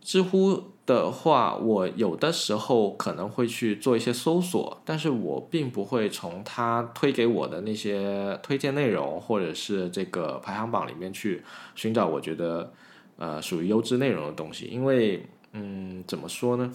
[0.00, 11.42] 知乎的话，我有的时候可能会去做一些搜索，但是我并不会从它推给我的那些推荐内容或者是这个排行榜里面去
[11.74, 12.72] 寻找我觉得
[13.16, 16.72] 呃属于优质内容的东西，因为嗯怎么说呢？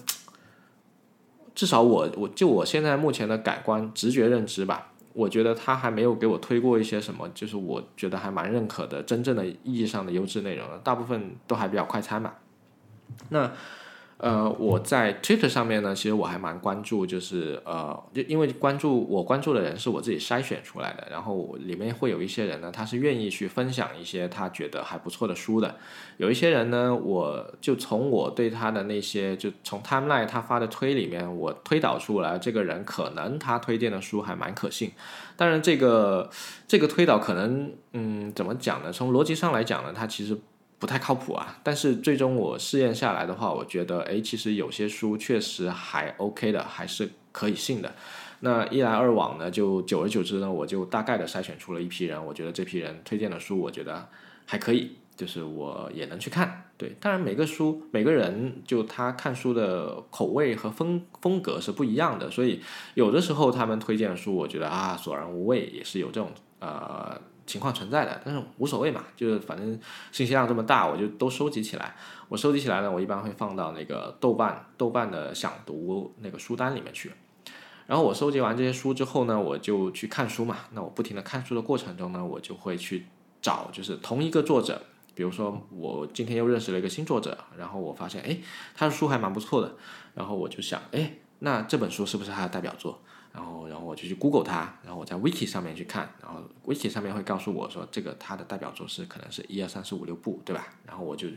[1.54, 4.91] 至少我我就我现在目前的感官直觉认知吧。
[5.12, 12.38] 我觉得他还没有给我推过一些什么，就是我觉得还蛮认可的，真正的意义上的优质内容，大部分都还比较快餐吧。
[13.28, 13.52] 那。
[14.22, 25.74] 呃，我在 Twitter 上面呢，其实我还蛮关注，就是呃，就因为关注我关注的人是我自己筛选出来的，然后里面会有一些人呢，他是愿意去分享一些他觉得还不错的书的，
[26.18, 34.92] 有一些人呢，我就从我对他的那些，就从 Timeline 他发的推里面，我推导出来，这个人可能他推荐的书还蛮可信，
[35.36, 36.30] 当然这个
[36.68, 38.92] 这个推导可能，嗯，怎么讲呢？
[38.92, 40.38] 从逻辑上来讲呢，他其实。
[40.82, 47.94] 不太靠谱啊，但是最终我试验下来的话，我觉得，哎，其实有些书确实还 OK 的，还是可以信的。
[48.40, 54.08] 那一来二往呢，就久而久之呢，我就大概的筛选出了一批人，我觉得这批人推荐的书，我觉得
[54.44, 56.64] 还可以，就是我也能去看。
[56.76, 62.60] 对，当然每个书每个人就他看书的口味和风风格是不一样的，所以
[62.94, 67.20] 有的时候他们推荐的书，我觉得啊索然无味，也是有这种呃。
[67.52, 69.78] 情况存在的，但是无所谓嘛，就是反正
[70.10, 71.94] 信息量这么大，我就都收集起来。
[72.30, 77.12] 我收集起来呢，我一般会放到那个豆瓣豆瓣的想读那个书单里面去。
[77.86, 80.56] 然后我收集完这些书之后呢，我就去看书嘛。
[80.70, 83.04] 那我不停的看书的过程中呢，我就会去
[83.42, 84.80] 找，就是同一个作者，
[85.14, 88.38] 比如说我今天又认识了一个新作者，然后我发现哎，
[88.74, 89.74] 他的书还蛮不错的，
[90.14, 93.02] 然后我就想哎，那这本书是不是他的代表作？
[93.34, 100.66] 然后，然后我就去 Google 它，然后我在 Wiki 上面去看，然后 Wiki 上面会告诉我说，这个它的代表作是可能是一二三四五六部，对吧？
[100.86, 101.28] 然后我就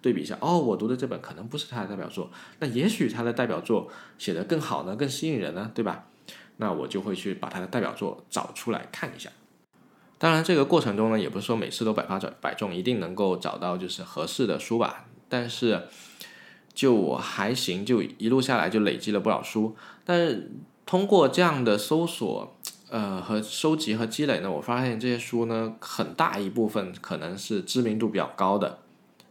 [0.00, 6.06] 对比一下，哦，我读的这本可能不是他的代表作，那也许他的代表作写的更好呢，更吸引人呢，对吧？
[6.56, 9.28] 那我就会去把他的代表作找出来看一下。
[10.16, 15.04] 当然，这个过程中呢，也不是说每次都百发百中，一定能够找到就是合适的书吧。
[15.28, 15.82] 但是
[16.72, 20.50] 就我还行，就一路下来就累积了不少书，但是。
[20.92, 22.54] 通过这样的搜索，
[22.90, 28.80] 呃和收集和积累呢，我发现这些书呢，很大一部分可能是知名度比较高的，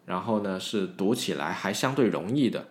[0.08, 2.65] 然后呢是读起来还相对容易的。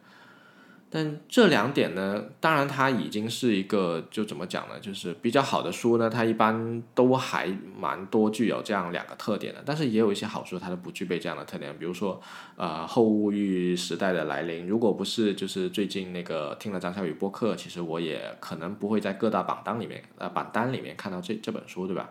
[0.92, 4.74] 但这两点呢，当然它已经是一个就怎么讲呢？
[4.81, 7.46] 就是比较好的书呢，它一般都还
[7.79, 9.62] 蛮多具有这样两个特点的。
[9.64, 11.73] 但是也有一些好书，它都不具备这样的特点。
[11.79, 12.21] 比如说，
[12.56, 22.10] 呃，后物欲时代的来临，如果不是就是最近那个听了张小雨播客，其实我也可能不会在各大榜单里面呃榜单里面看到这这本书，对吧？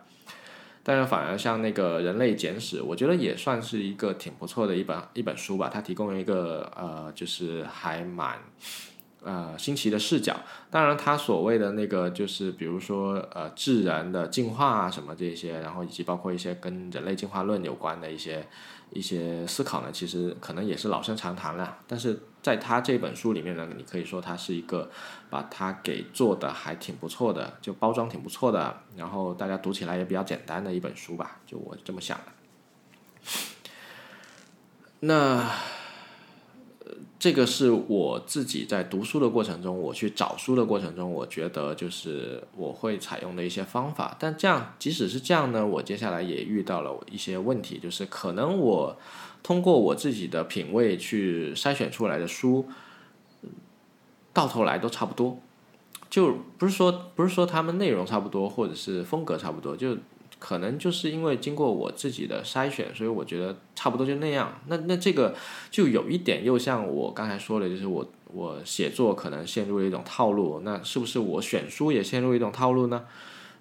[0.89, 5.69] 但是反而像那个《人类简史》，我觉得也算是一个挺不错的一本一本书吧。
[5.71, 8.39] 它提供了一个呃，就是还蛮
[9.21, 10.35] 呃新奇的视角。
[10.71, 18.47] 当然，它所谓的那个就是比如说呃自然的进化啊什么这些，然后以及包括一些跟人类进化论有关的一些。
[18.91, 21.77] 一些思考呢，其实可能也是老生常谈了。
[21.85, 24.89] 但是在他这本书里面呢，你可以说他是一个
[25.29, 32.25] 把它给做的还挺不错的，就包装挺不错的，然后大家读起来也比较简单的一本书吧，就我这么想的。
[35.01, 35.49] 那。
[37.19, 44.15] 这个是我自己在读书的过程中，我去找书的过程中，我觉得就是我会采用的一些方法。
[44.17, 48.97] 但这样，即使是这样呢，我接下来也遇到了一些问题，就是可能我
[49.43, 52.65] 通过我自己的品味去筛选出来的书，
[54.31, 55.39] 到头来都差不多，
[56.09, 59.97] 就不是说不是说他们内容差不多，或者是风格差不多，就。
[60.39, 64.59] 可能就是因为经过我自己的筛选，所以我觉得差不多就那样。
[64.67, 65.35] 那那这个
[65.69, 70.61] 就有一点又像我刚才说的，就是我我写作可能陷入了一种套路。
[70.63, 73.05] 那是不是我选书也陷入一种套路呢？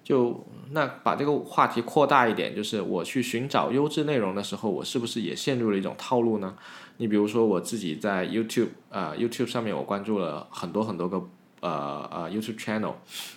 [0.01, 6.55] 就那把这个话题扩大一点，就是我去寻找优质内容的时候，我是不是也陷入了一种套路呢？
[6.97, 11.21] 你比如说我自己在 YouTube 啊 YouTube 上面，我关注了很多很多个
[11.59, 12.93] 呃呃 YouTube channel，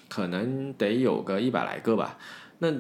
[0.09, 2.17] 可能得有个一百来个吧。
[2.63, 2.73] 那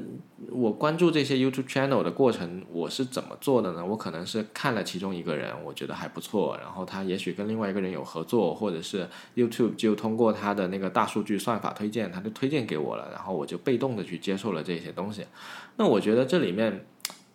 [0.48, 3.84] 我关注这些 YouTube channel 的过程，我是怎么做的呢？
[3.84, 15.26] 我可能是看了其中一个人，我觉得还不错，然后他也许跟另外一个人有合作，或者是 YouTube 就通过他的那个大数据算法推荐，他就推荐给我了，然后我就被动的去接受了这些东西。
[15.76, 16.86] 那我觉得这里面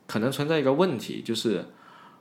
[0.06, 1.66] 可能存在一个问题，就是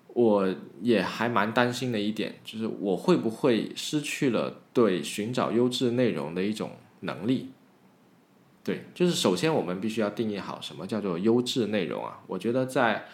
[0.09, 0.53] 我
[0.83, 6.73] 也还蛮担心的一点，就是我会不会失去了对寻找优质内容的一种
[7.03, 7.53] 能力。
[8.67, 12.19] 对，就是首先我们必须要定义好什么叫做优质内容啊。
[12.27, 13.07] 我觉得在，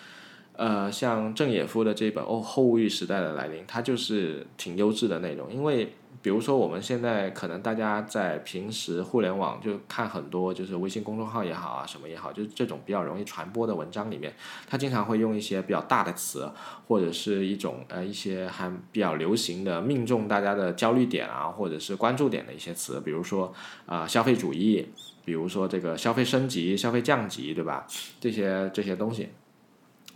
[0.54, 5.92] 呃，像郑也夫的这本《哦后物欲时代的来临》，它就是挺优质的内容，因为。
[6.20, 14.32] 比如说，我们现在可能大家在平时互联网就看很多，就是微信公众号也好啊，什么也好，就是这种比较容易传播的文章里面，
[14.68, 16.48] 它经常会用一些比较大的词，
[16.86, 23.52] 或者是一种呃一些还比较流行的、命中大家的焦虑点啊，或者是关注点的一些词，比如说
[23.86, 24.86] 啊消费主义，
[25.24, 27.86] 比如说这个消费升级、消费降级，对吧？
[28.20, 29.28] 这些这些东西。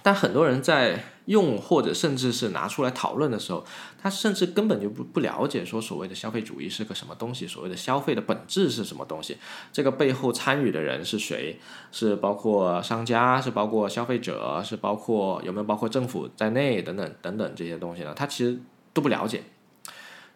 [0.03, 3.65] 但很多人在用或者甚至是拿出来讨论的时候，
[4.01, 9.37] 他甚至根本就不不了解说所谓的消费主义是个什么东西，所谓的消费的本质是什么东西，
[9.73, 11.59] 这个背后参与的人是谁，
[11.91, 18.15] 是包括商家，是包括消费者，是包括有没有包括政府在内等等等等这些东西呢？
[18.15, 18.57] 他其实
[18.93, 19.43] 都不了解，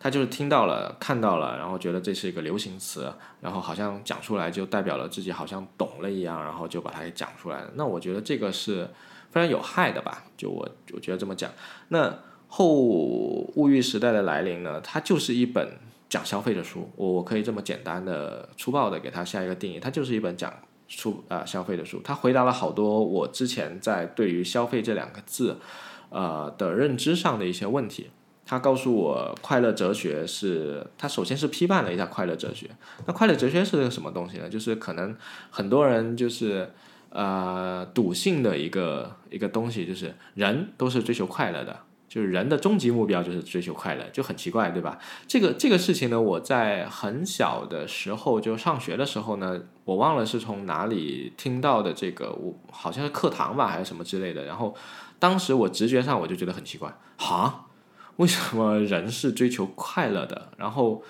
[0.01, 7.71] 他就是听到了看到了，然后觉得这是一个流行词，然后好像讲出来就代表了自己好像懂了一样，然后就把它给讲出来了。
[7.75, 8.89] 那我觉得这个是。
[9.33, 10.25] 非常有害的吧？
[10.37, 11.49] 就我我觉得这么讲。
[11.91, 12.13] 那
[12.49, 14.81] 后物欲时代的来临呢？
[14.81, 15.79] 它就是一本
[16.09, 16.91] 讲消费的书。
[16.97, 20.53] 我我可以这么简单的、粗暴的给它下一个定义，它就是一本讲
[20.89, 22.01] 出啊消费的书。
[22.03, 25.61] 它回答了好多我之前在对于消费这两个字
[26.09, 28.11] 呃的认知上的一些问题。
[28.51, 32.69] 他告诉我，快乐哲学是，他首先是批判了一下快乐哲学。
[33.07, 34.49] 那快乐哲学是个什么东西呢？
[34.49, 35.17] 就是可能
[35.51, 36.71] 很多人就是。
[37.13, 41.77] 呃，笃信的一个一个东西就是人都是追求快乐的，
[42.09, 44.97] 就是人的终极目标就是追求快乐，就很奇怪，对吧？
[45.27, 54.45] 这个这个事情呢，我在很小的时候就上学的时候呢，我忘了是从哪里听到的，这个我好像是课堂吧，还是什么之类的。
[54.45, 54.77] 然后
[55.19, 57.67] 当时我直觉上我就觉得很奇怪，哈，
[58.21, 60.53] 为什么人是追求快乐的？
[60.57, 61.03] 然后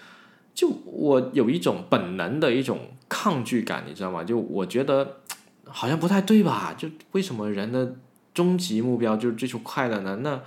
[0.54, 4.24] 就我有一种本能的一种抗拒感，你知道吗？
[4.24, 5.16] 就我觉得。
[5.72, 6.74] 好像不太对吧？
[6.76, 7.94] 就为什么人的
[8.34, 10.18] 终极目标就是追求快乐呢？
[10.20, 10.40] 那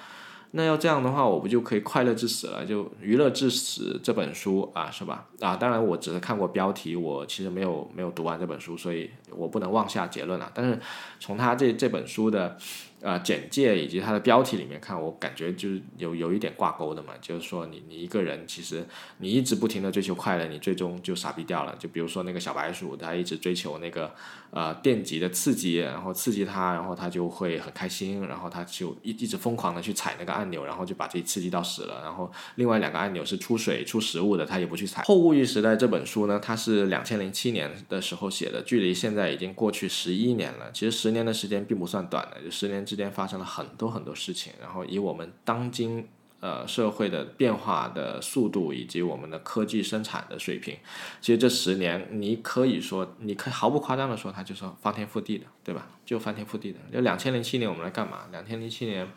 [0.52, 2.66] 那要这样的话，我不就可以快乐至死了？
[2.66, 5.30] 就《娱乐至死》这本书啊，是吧？
[5.40, 10.52] 啊，当然我只是看过标题，我其实没有没有读完这本书，所以我不能妄下结论了。
[10.54, 10.80] 但是
[11.20, 12.58] 从他这这本书的。
[13.04, 21.76] 呃，简介以及它的标题里面看，我感觉就是有有一点挂钩的嘛，就是说你你一个人其实你一直不停的追求快乐，你最终就傻逼掉了。
[21.78, 24.10] 就比如说那个小白鼠，它一直追求那个
[24.52, 32.00] 呃电极的刺激，然后刺激它，然后它就会很开心，然后它就一一直疯狂的去踩那个按钮，然后就把自己刺激到死了。
[32.04, 35.04] 然后另外两个按钮是出水出食物的，它也不去踩。
[35.04, 40.72] 后物欲时代这本书呢，它是两千零七年的时候写的，距离现在已经过去十一年了。
[40.72, 42.84] 其实十年的时间并不算短的，就十年。
[42.84, 46.08] 之间发生了很多很多事情，然后以我们当今
[46.42, 50.78] 呃社会的变化的速度以及我们的科技生产的水平，
[51.22, 55.88] 其实这十年你可以说，你可以毫不夸张的说，它就是翻天覆地的，对吧？
[56.06, 56.80] 就翻天覆地的。
[56.92, 58.26] 就两千零七年我们来干嘛？
[58.32, 59.08] 两千零七年。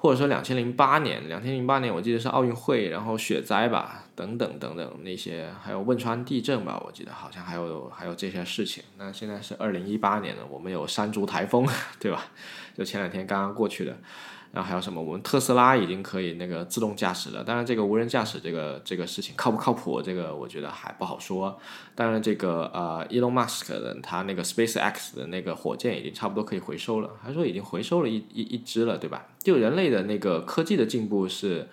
[0.00, 8.82] 或者说两千零八年，两千零八年我记得是奥运会，然后雪灾吧，等等等等那些，还有汶川地震吧，我记得好像还有还有这些事情。
[8.96, 11.64] 那现在是二零一八年了，我们有山竹台风，
[12.00, 12.26] 对吧？
[12.76, 13.96] 就前两天刚刚过去的。
[14.50, 15.00] 然后还有什么？
[15.00, 17.44] 我们特斯拉已经可以那个自动驾驶了。
[17.44, 20.00] 当然，这个无人驾驶这个这个事情靠不靠谱？
[20.00, 21.60] 这个我觉得还不好说。
[21.94, 29.26] 当然，这个呃，Elon Musk 的他那个 SpaceX 的那个火箭已经差不多可以回收了，还说已经回收了一一一只了，对吧？
[29.38, 31.68] 就人类的那个科技的进步是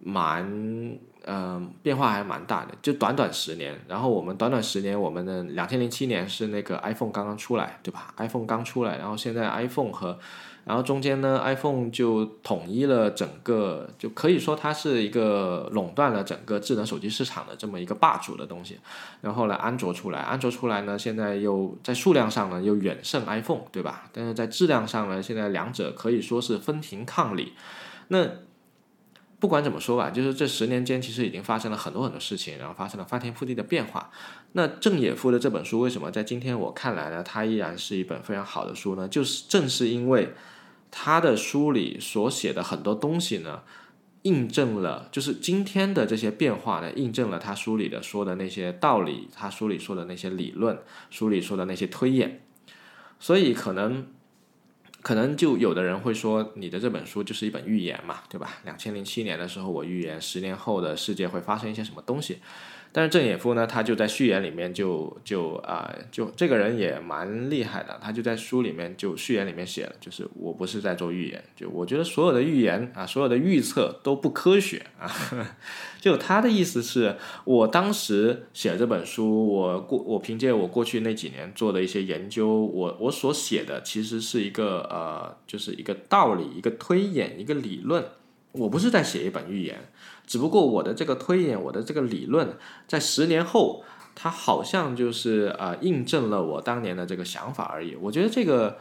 [0.00, 0.98] 蛮
[1.28, 3.78] 嗯变化还蛮大的，就短短十年。
[3.86, 10.18] 然后我们短短十年，我们的两千零七年是那个 iPhone 刚刚出来，对吧？iPhone 刚出来，然后现在 iPhone 和
[10.64, 18.78] 然后中间呢，iPhone 就统一了整个，就可以说它是一个垄断了整个智能手机市场的这么一个霸主的东西。
[19.22, 24.10] 然后呢，安卓出来，安卓出来呢，现在又在数量上呢又远胜 iPhone，对吧？
[24.12, 27.54] 但是在质量上呢，现在两者可以说是分庭抗礼。
[28.08, 28.26] 那
[29.38, 34.10] 不管怎么说吧，就是这十年间其实已经发生了很多很多事情，然后发生了翻天覆地的变化。
[34.52, 39.08] 那郑也夫的这本书为什么在今天我看来呢，它依然是一本非常好的书呢？
[39.08, 40.34] 就是正是因为。
[40.90, 43.60] 他的书里所写的很多东西呢，
[44.22, 50.78] 印证了，就是今天的这些变化呢，印证了他书里的说的那些道理，他书里说的那些理论，
[51.10, 52.40] 书里说的那些推演。
[53.20, 54.06] 所以可能，
[55.08, 58.58] 可能就有的人会说，你的这本书就是一本预言嘛，对吧？
[58.66, 62.40] 两千零七年的时候，我预言十年后的世界会发生一些什么东西。
[62.92, 75.10] 但是郑也夫呢，他就在序言里面就就啊，就这个人也蛮厉害的，他就在书里面就序言里面写了，就是我不是在做预言，就我觉得所有的预言啊，所有的预测都不科学啊。
[76.08, 88.02] 就他的意思是我当时写这本书，我过我凭借我过去那几年做的一些研究，我我所写的其实是一个呃，就是一个道理，一个推演，一个理论，
[88.52, 89.90] 我不是在写一本预言。
[90.26, 92.56] 只不过我的这个推演，我的这个理论，
[92.86, 93.84] 在十年后，
[94.14, 97.94] 它好像就是呃印证了我当年的这个想法而已。
[97.96, 98.78] 我觉得这个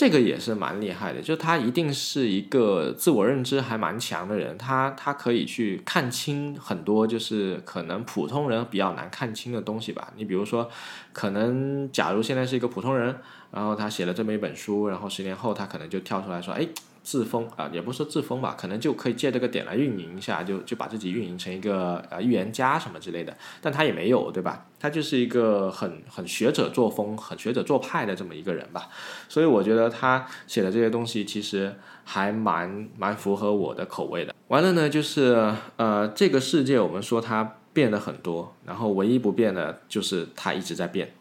[0.00, 10.10] 这个也是蛮厉害的，就他一定是一个自我认知还蛮强的人，他他可以去看清很多就是可能普通人比较难看清的东西吧。
[10.16, 10.70] 你比如说，
[11.12, 13.14] 可能假如现在是一个普通人，
[13.50, 16.66] 然后他写了这么一本书，然后十年后他可能就跳出来说，哎。
[17.02, 23.34] 自封啊，也不是自封吧，可能就可以借这个点来运营一下，就就把自己运营成一个呃预言家什么之类的。
[23.60, 24.66] 但他也没有，对吧？
[24.78, 28.88] 他就是一个很很学者作风、很学者做派的这么一个人吧。
[29.28, 31.74] 所以我觉得他写的这些东西其实
[32.04, 34.34] 还蛮蛮符合我的口味的。
[34.48, 41.12] 完了呢，就是呃，这个世界我们说它变得很多，然后唯一不变的就是它一直在变。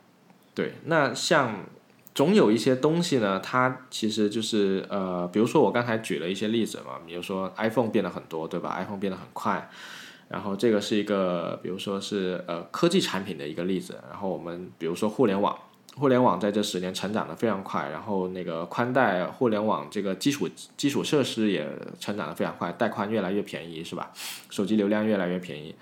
[0.53, 1.65] 对，那像。
[2.20, 9.70] 总有一些东西呢，它其实就是呃，比如说我刚才举了一些例子嘛，比如说 iPhone 变得很多，对吧？iPhone 变得很快，
[10.28, 14.03] 然后这个是一个，比如说是呃科技产品的一个例子。
[14.09, 15.57] 然后我们比如说互联网，
[15.95, 21.65] 互联网在这十年成长的非常快，然后那个宽带互联网这个基础基础设施也
[22.01, 24.11] 成长的非常快，带宽越来越便宜，是吧？
[24.49, 25.74] 手机流量越来越便宜。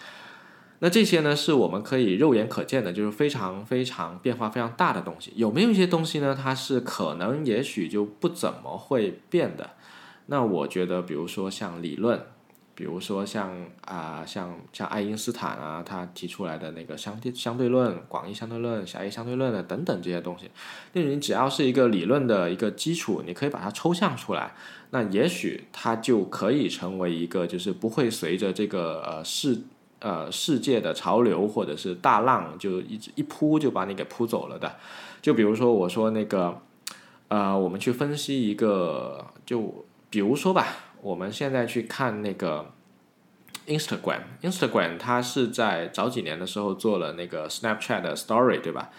[0.80, 5.34] 那这些呢，是我们可以肉眼可见的，就是非常非常变化非常大的东西。
[5.36, 6.38] 有没有一些东西呢？
[6.40, 9.72] 它是可能也许就不怎么会变的。
[10.28, 12.22] 那我觉得，比如说像理论，
[12.76, 13.52] 比如说像
[13.86, 20.52] 啊，像像爱因斯坦啊，他提出来的那个相对相对论、广义相对论、狭义相对论的等等这些东西，
[20.94, 24.54] 那你只要是一个理论的一个基础，你可以把它抽象出来，
[24.92, 29.62] 那也许它就可以成为一个，就是不会随着这个呃世。
[30.00, 34.76] 呃，世界的潮流或者是大浪，就一直一扑就把你给扑走了的。
[35.22, 36.62] 就比如说，我说那个，
[37.30, 40.68] 呃，我们去分析一个，就比如说吧，
[41.02, 42.72] 我们现在去看那个
[43.66, 48.92] Instagram，Instagram 它是在早几年的时候做了那个 Snapchat 的 Story，对吧？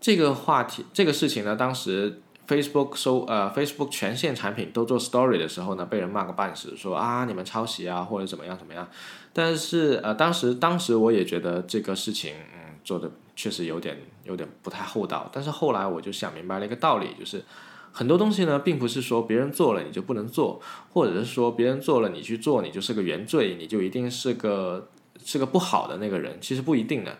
[0.00, 2.20] 这个话题，这个事情呢，当时。
[2.46, 8.86] Facebook 收呃，Facebook 全线产品都做 Story 的时候呢，被人骂个半死，说啊你们抄袭啊或者怎么样怎么样。
[9.32, 15.28] 但是呃，当时当时我也觉得这个事情嗯做的确实有点有点不太厚道。
[15.32, 17.42] 但是后来我就想明白了一个道理，就是
[17.92, 20.60] 很多东西呢，并不是说别人做了你就不能做，
[20.92, 24.90] 或者是说别人做了你去做你就是个原罪，你就一定是个
[25.24, 27.16] 是个不好的那个人，其实不一定的。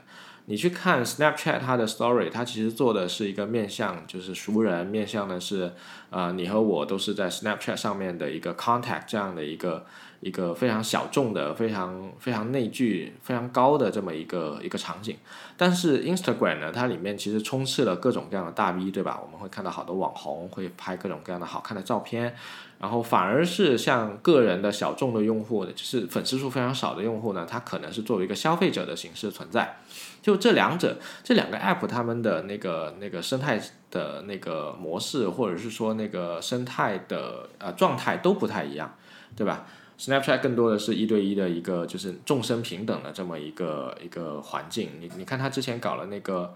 [0.47, 5.73] 你去看 Snapchat 它的 Story，它其实做的是一个面向，就是熟人面向的是，
[6.11, 9.87] 呃，你和我都是在 Snapchat 上面的一个 contact 这样的一个
[10.21, 15.17] 一个非常小众的、非常非常内聚、非常高的这么一个一个场景。
[15.57, 19.19] 但是 Instagram 呢，它里面其实充斥了各种各样的大 V，对吧？
[19.25, 22.37] 我们会看到好多网红会拍各种各样的好看的照片，
[22.85, 29.79] 然后反而是像个人的小众的用户，就是粉丝数非常少的用户呢，他可能是作为一个消费者的形式存在。
[30.21, 33.59] 就这两者，这两个 App 他们的那个那个生态
[33.91, 38.95] 的那个模式，或者是说那个生态的呃状态都不太一样，
[39.35, 39.65] 对吧
[39.99, 44.91] ？Snapchat 更多的是一对一的一个，就是众生平等的这么一个一个环境。
[45.01, 46.53] 你你看他之前搞了那个，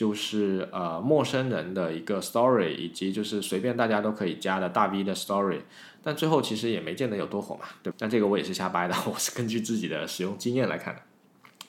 [0.00, 5.60] 就是呃陌生人的一个 Story，以及就是随便大家都可以加的大 V 的 Story，
[6.02, 7.92] 但最后其实也没见得有多火嘛，对。
[7.98, 11.02] 但这个我也是瞎掰的， 我是根据自己的使用经验来看的。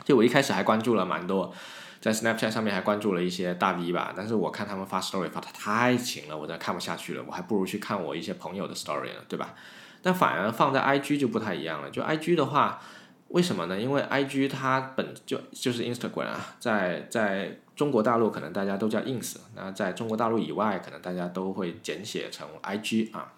[0.06, 1.54] 就我一开始还关注了蛮多，
[2.00, 9.54] 在 Snapchat 上面还关注了一些大 V 吧，但是我看他们发 Story 发的太勤了，我真的看不下去了，我还不如去看我一些朋友的 Story 呢，对吧？
[10.02, 11.90] 但反而放在 IG 就不太一样了。
[11.90, 12.82] 就 IG 的话，
[13.28, 13.78] 为什么呢？
[13.78, 23.34] 因为 IG 它本就就是 Instagram 啊，在在中国大陆可能大家都叫 ins，那在中国大陆以外，可能大家都会简写成 IG 啊。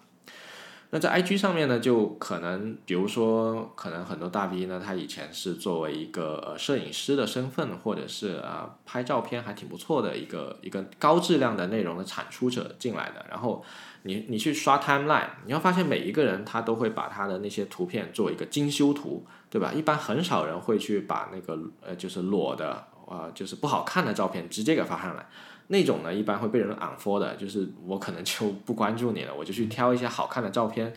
[0.90, 13.64] 那在 IG 上面呢，就可能比如说，可能很多大 V 呢，他以前是作为一个呃摄影师的身份，或者是啊拍照片还挺不错的一个一个高质量的内容的产出者进来的，然后。
[14.06, 19.72] 你你去刷 timeline，你要发现每一个人他都会把他的那些图片做一个精修图，对吧？
[19.72, 25.26] 一般很少人会去把那个呃就是裸的啊就是不好看的照片直接给发上来，
[25.68, 30.92] 那种呢一般会被人 unfollow 的，就是我可能就不关注你了，我就去挑一些好看的照片，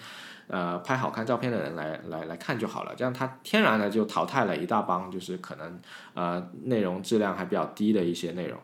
[0.48, 5.80] 呃拍好看照片的人来来来看就好了，这样他天然的就淘汰了一大帮就是可能
[6.14, 8.60] 呃内容质量还比较低的一些内容，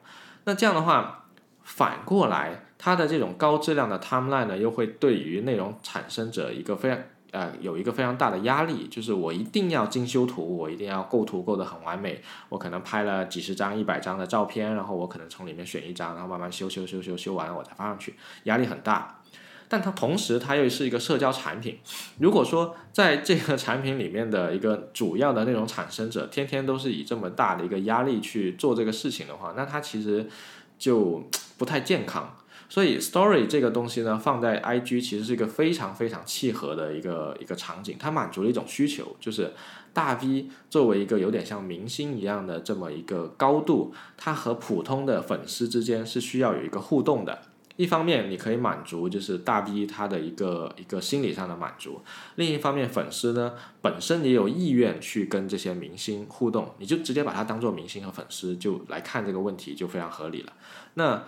[0.45, 1.19] 那这样的话。
[1.65, 6.99] 反过来，它的这种高质量的 timeline 呢，又会对于内容产生者一个非常
[7.33, 18.15] 呃有一个非常大的压力，就是我一定要精修图，我一定要构图构得很完美，我可能拍了几十张、一百张的照片，然后我可能从里面选一张，然后慢慢修修修修修完了我再发上去，
[18.45, 19.19] 压力很大。
[19.67, 21.79] 但它同时它又是一个社交产品，
[22.19, 30.29] 如果说在这个产品里面的一个主要的内容产生者，天天都是以这么大的一个压力去做这个事情的话，那它其实
[30.77, 31.23] 就。
[31.55, 32.35] 不太健康，
[32.73, 39.53] 所以 Story 这个东西呢，放在 IG 其实是一个非常非常契合的一个一个场景，它满足了一种需求，就是
[39.93, 47.43] 大 V 作为一个有点像明星一样的这么一个高度，它和普通的粉丝之间是需要有一个互动的。
[47.75, 52.01] 一方面你可以满足就是大 V 他的一个一个心理上的满足，
[52.37, 53.53] 另一方面粉丝呢
[53.83, 60.53] 本身也有意愿去跟这些明星互动，你就直接把它当做明星和粉丝就来看这个问题就非常合理了。
[60.95, 61.23] 那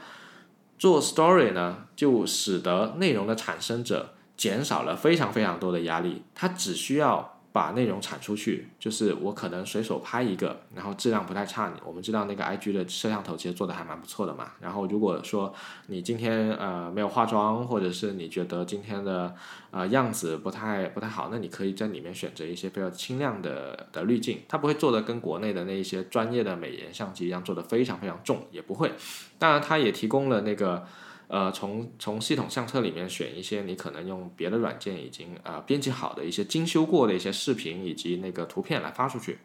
[0.78, 7.35] 做 story 呢，就使得内容的产生者减少了非常非常多的压力，他只需要。
[7.56, 11.72] 把内容产出去，就是我可能随手拍一个，然后质量不太差。
[11.86, 14.52] 我们知道那个 IG 的摄像头其实做的还蛮不错的嘛。
[14.60, 15.54] 然后如果说
[15.88, 19.34] 你今天呃没有化妆，或者是你觉得今天的
[19.72, 28.92] 呃样子不太不太好，那你可以在里面选择一些比较清亮的的滤镜，它不会做的跟国内的那一些专业的美颜相机一样做的非常非常重，也不会。
[29.40, 30.86] 当然，它也提供了那个。
[31.28, 39.40] 呃，从从系统相册里面选一些你可能用别的软件已经呃编辑好的一些精修过的一些视频以及那个图片来发出去。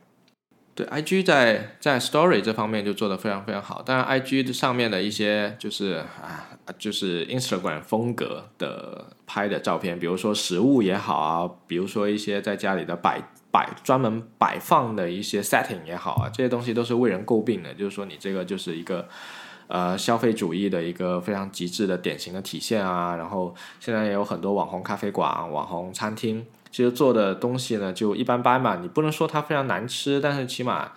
[0.74, 3.82] 对，IG 在在 Story 这方面就做得非常非常好。
[3.82, 13.20] 当然，IG 上面的一些就是啊，就是 Instagram 风格的拍的照片，比如说食物也好啊，比如说一些在家里的摆
[13.50, 17.74] 摆专门摆放的一些 setting 也好啊，这些东西都是为人诟病的。
[17.74, 19.08] 就是说你这个就是一个。
[19.72, 30.90] 呃，消费主义的一个非常极致的典型的体现啊，然后现在也有很多网红咖啡馆、网红餐厅，其实做的东西呢就一般般嘛，你不能说它非常难吃，但是起码，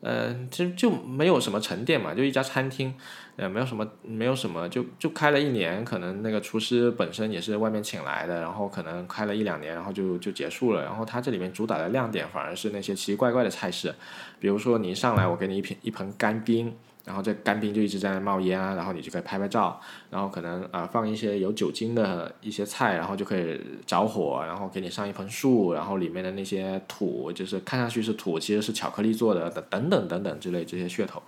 [0.00, 2.92] 呃，其实就没有什么沉淀嘛，就一家餐厅，
[3.36, 13.94] 呃，没有什么，没有什么，就就开了一年，可能那个厨师本身也是外面请来的，然后可能开了一两年，然后就就结束了，然后它这里面主打的亮点反而是那些奇奇怪怪的菜式，
[14.40, 16.74] 比如说你一上来我给你一瓶一盆干冰。
[17.06, 19.80] 然后这干冰就一直在那冒烟啊，然后你就可以拍拍照，
[20.10, 31.22] 然后可能啊放一些有酒精的一些菜，然后就可以着火，然后给你上一盆树，然后里面的那些土就是看上去是土，其实是巧克力做的，等等等等之类这些噱头。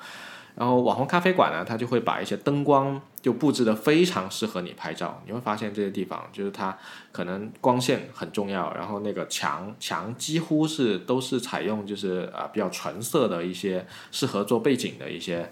[0.58, 5.22] 然后网红咖啡馆呢，它就会把一些灯光就布置的非常适合你拍照。
[5.24, 6.76] 你会发现这些地方就是它
[7.12, 15.48] 可能光线很重要，然后那个墙墙几乎是都是采用就是啊比较纯色的一些适合做背景的一些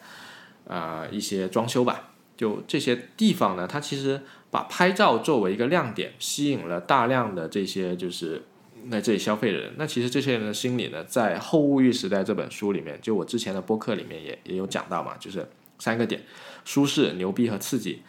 [0.66, 2.08] 啊一些装修吧。
[2.36, 8.42] 就这些地方呢，它其实把拍照作为一个亮点，吸引了大量的这些就是
[8.90, 9.72] 在这里消费的人。
[9.76, 16.22] 那其实这些人的心理呢，在《后物欲时代》这本书里面，就我之前的播客里面也也有讲到嘛，就是三个点：
[16.64, 18.02] 舒适、牛逼和刺激。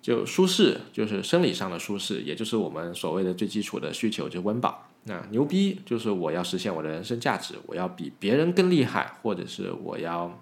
[0.00, 4.88] 就舒适就是生理上的舒适，也就是我们所谓的最基础的需求，就温饱。
[5.04, 10.40] 那牛逼就是我要实现我的人生价值，我要比别人更厉害，或者是我要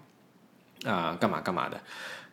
[0.83, 1.81] 啊干嘛干嘛的。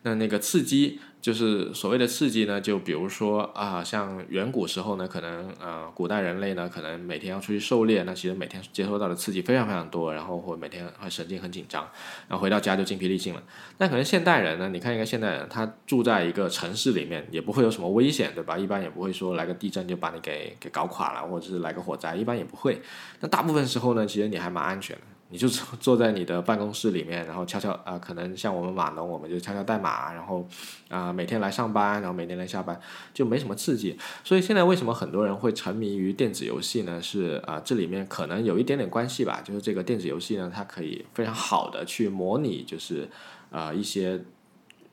[0.03, 0.99] 那那个刺激。
[1.21, 11.85] 就是所谓的刺激呢，就比如说啊，像远古时候呢，可能呃，古代人类呢，可能每天要出去狩猎，那其实每天接收到的刺激非常非常多，然后或每天会神经很紧张，
[12.29, 13.43] 然后回到家就精疲力尽了。
[13.79, 18.57] 那可能现代人呢，你看一个现代人，他住在一个城市里面，也不会有什么危险，对吧？
[18.57, 22.81] 一般也不会说来个地震就把你给给搞垮了，或者是来个火灾，一般也不会。
[23.19, 25.01] 那大部分时候呢，其实你还蛮安全的。
[25.29, 25.47] 你就
[25.79, 30.47] 坐在你的办公室里面，然后敲敲啊，可能像我们码农，我们就敲敲代码，然后
[30.89, 32.79] 啊每天来上班，然后每天来下班，
[33.13, 33.97] 就没什么刺激。
[34.23, 37.01] 所以现在为什么很多人会沉迷于电子游戏呢？
[37.01, 39.41] 是啊，这里面可能有一点点关系吧。
[39.43, 43.07] 就是这个电子游戏呢，它可以非常好的去模拟，就是
[43.51, 44.21] 啊一些。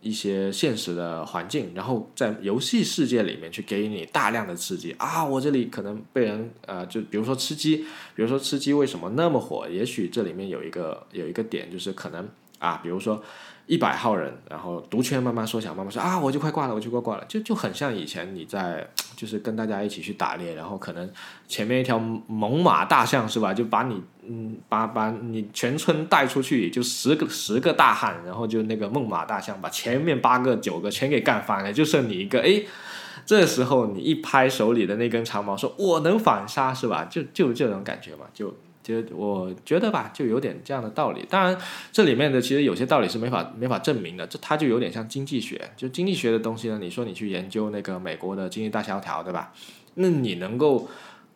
[0.07, 5.25] 一些现实的环境，然后在游戏世界里面去给你大量的刺激啊！
[5.25, 7.79] 我这里可能被人呃，就比如说吃鸡，
[8.15, 9.69] 比如说吃鸡为什么那么火？
[9.69, 12.29] 也许这里面有一个有一个点，就是可能
[12.59, 13.23] 啊，比如说。
[13.67, 21.11] 一百号人，然后毒圈慢慢缩小，慢慢说啊，我就快挂了，我就快挂了，就就很像以前你在就是跟大家一起去打猎，然后可能
[21.49, 32.63] 前面一条猛犸大象是吧，就把你嗯把把你全村带出去，就十个十个大汉，然后就那个猛犸大象把前面八个九个全给干翻了，就剩你一个，哎，
[33.25, 37.05] 这时候你一拍手里的那根长矛，说我能反杀是吧？
[37.11, 38.55] 就就这种感觉嘛，就。
[38.87, 41.27] 其实我觉得吧，就有点这样的道理。
[41.29, 41.59] 当然，
[41.91, 44.25] 这里面的其实有些道理是没法没法证明的。
[44.29, 46.79] 这它就有点像经济学，就经济学的东西呢。
[46.81, 49.53] 你说你去研究那个美国的经济大萧条，对吧？
[49.95, 50.89] 那你能够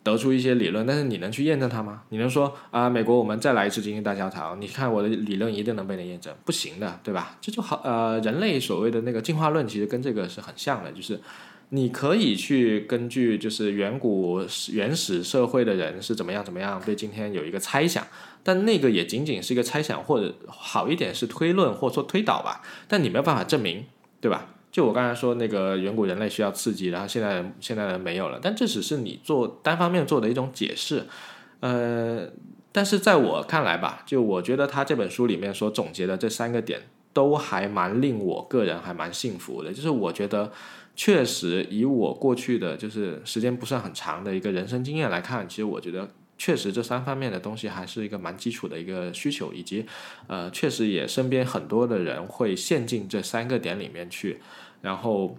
[0.04, 2.02] 得出一些理论，但是你能去验证它吗？
[2.10, 6.32] 你能说啊，美国我们再来一次经济大萧条，你看我的理论一定能被人验证？
[6.44, 7.36] 不行的，对吧？
[7.40, 11.20] 这就好呃，人类所谓的那个进化论，其实跟这个是很像的，就是。
[11.72, 18.04] 你可以去根据就是远古原始社会的人是怎么样怎么样，对今天有一个猜想，
[18.42, 23.84] 但那个也仅仅是一个猜想，或者好一点是推论或者说推导吧，但你没有办法证明，
[24.20, 24.48] 对吧？
[24.72, 31.06] 就我刚才说那个远古人类需要刺激，然后现在现在人没有了，但这只是你做单方面做的一种解释，
[31.60, 32.28] 呃，
[32.72, 40.50] 但是在我看来吧，就我觉得他这本书里面所总结的这三个点都还蛮令我个人还蛮幸福的，就是我觉得。
[41.02, 49.86] 确实，以我过去的就是时间不算很长的一个人生经验来看，其实我觉得确实这三方面的东西还是一个蛮基础的一个需求，以及
[50.26, 54.42] 呃，确实也身边很多的人会陷进这三个点里面去，
[54.82, 55.38] 然后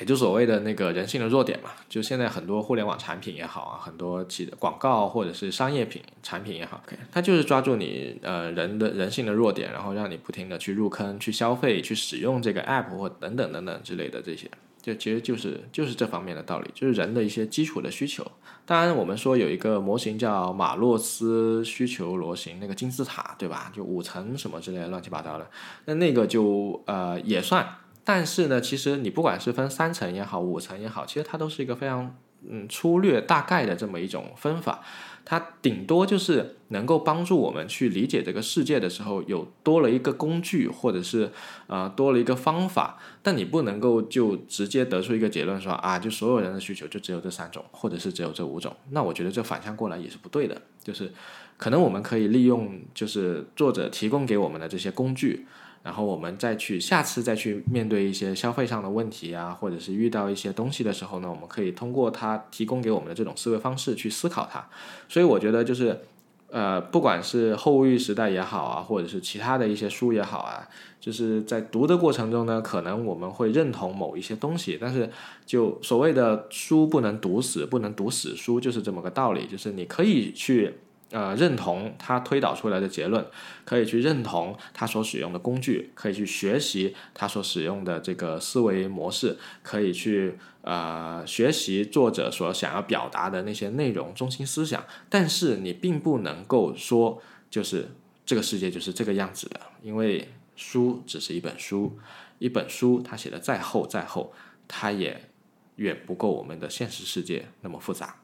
[0.00, 14.50] 也就所谓的那个人性的弱点嘛，就现在很多互联网产品也好啊，很多企广告或者是商业品产品也好，它就是抓住你呃人的人性的弱点，然后让你不停的去入坑、去消费、去使用这个 app 或等等等等之类的这些。
[14.84, 18.22] 就其实就是就是这方面的道理，就是人的一些基础的需求。
[18.66, 23.72] 当然，我们说有一个模型叫马洛斯需求模型，那个金字塔，对吧？
[23.74, 25.50] 就五层什么之类的乱七八糟的，
[25.86, 27.66] 那那个就呃也算。
[28.04, 32.14] 但是呢，其实你不管是分三层也好，五层也好，其实它都是一个非常
[32.48, 34.82] 嗯粗略大概的这么一种分法。
[35.26, 41.30] 它顶多就是能够帮助我们去理解这个世界的时候，有多了一个工具，或者是
[41.66, 42.98] 呃多了一个方法。
[43.22, 48.76] 但你不能够就直接得出一个结论说啊，就所有人的需求就只有这三种，或者是只有这五种。
[48.90, 50.60] 那我觉得这反向过来也是不对的。
[50.82, 51.10] 就是
[51.56, 55.46] 可能我们可以利用就是作者提供给我们的这些工具。
[55.84, 64.66] 然后我们再去下次再去面对一些消费上的问题啊，或者是遇到一些东西的时候呢，我们可以通过他提供给我们的这种思维方式去思考它。
[65.10, 66.00] 所以我觉得就是，
[66.48, 70.66] 呃，不管是后物欲时代也好啊，或者是其他的一些书也好啊，
[70.98, 75.10] 就是在读的过程中呢，可能我们会认同某一些东西，但是
[75.44, 80.78] 就所谓的书不能读死，不能读死书，就是这么个道理，就是你可以去。
[81.14, 83.24] 呃，认同他推导出来的结论，
[83.64, 94.84] 可以去认同他所使用的工具，可以去学习他所使用的这个思维模式，可以去呃学习作者所想要表达的那些内容中心思想。
[95.08, 97.86] 但是你并不能够说，就是
[98.26, 101.96] 这个世界就是这个样子的，因为书只是一本书，
[102.40, 104.32] 一本书它写的再厚再厚，
[104.66, 105.28] 它也
[105.76, 108.16] 远不够我们的现实世界那么复杂。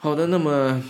[0.00, 0.80] 好的，那么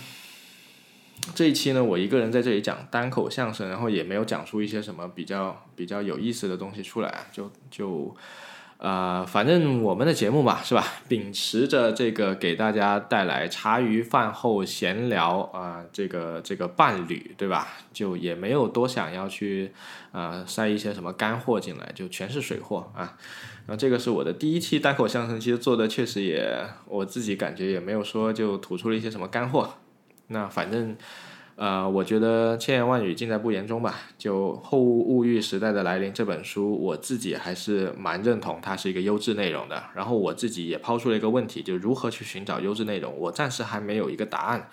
[1.35, 8.15] 这一期呢，我一个人在这里讲单口相声，然后也没有讲出一些什么比较比较有意思的东西出来，就就
[8.79, 10.85] 呃，反正我们的节目嘛，是吧？
[11.09, 17.67] 秉持着这个给大家带来茶余饭后闲聊啊，这个这个伴侣，对吧？
[17.93, 19.73] 就也没有多想要去
[20.13, 23.19] 呃塞一些什么干货进来，就全是水货啊。
[23.67, 29.75] 然后这个是我的第一期单口相声，其实做的确实也我自己感觉也没有说就吐出了一些什么干货。
[30.29, 30.97] 那反正。
[31.59, 33.97] 呃，我觉得千言万语尽在不言中吧。
[34.17, 39.83] 就后物欲时代的来临这本书，我自己还是蛮认同它是一个优质内容的。
[39.93, 44.71] 然后我自己也抛出了一个问题，就如何去寻找优质内容，我暂时还没有一个答案。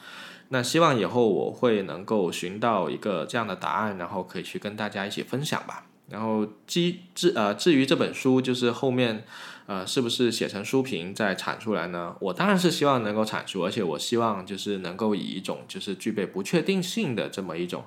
[0.50, 5.88] 那希望以后我会能够寻到一个这样的答案，然后可以去跟大家一起分享吧。
[6.08, 9.24] 然后基至呃至于这本书，就是后面。
[9.68, 12.16] 呃，是不是写成书评再产出来呢？
[12.20, 17.84] 我当然是希望能够产出，而且我希望就是能够以一种就是具备不确定性的这么一种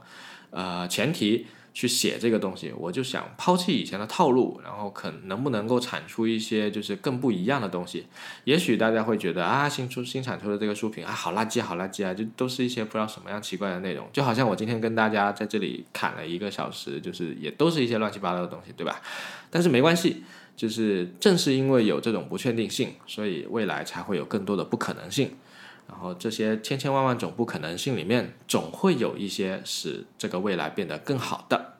[0.50, 2.72] 呃前提去写这个东西。
[2.76, 8.06] 我就想抛弃以前的套路，然后可能不能够产出一些就是更不一样的东西。
[8.42, 14.08] 也许大家会觉得啊，新出新产出的这个书评啊，好垃圾，好垃圾啊，就都是一些不知道什么样奇怪的内容。
[14.12, 19.00] 就好像我今天跟大家在这里侃了一个小时，就是也都是一些乱七八糟的东西，对吧？
[19.48, 20.24] 但是没关系。
[20.58, 25.36] 就是正是因为有这种不确定性，所以未来才会有更多的不可能性。
[25.88, 31.74] 然后这些千千万万种不可能性里面，总会有一些使这个未来变得更好的。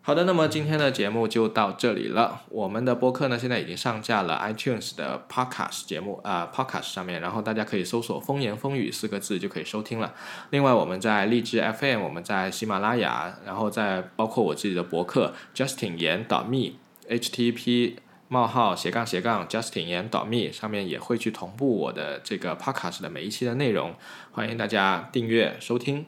[0.00, 2.42] 好的，那么今天的节目就到这里了。
[2.48, 10.14] 我们的播客呢，现在已经上架了 iTunes 的 Podcast 节目啊，Podcast 上面，然后大家可以搜索“风言风语”四个字就可以收听了。
[10.50, 16.85] 另外，我们在荔枝 FM，我们在喜马拉雅，然后在包括我自己的博客 Justin 言 .me。
[17.08, 17.96] Http
[18.28, 23.94] 冒号斜杠斜杠 Justin 言 .me 上面也会去同步我的这个 podcast 的每一期的内容，
[24.32, 26.06] 欢迎大家订阅收听。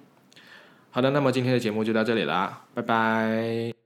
[0.91, 3.78] 好的，那么今天的节目就到这里啦，拜拜。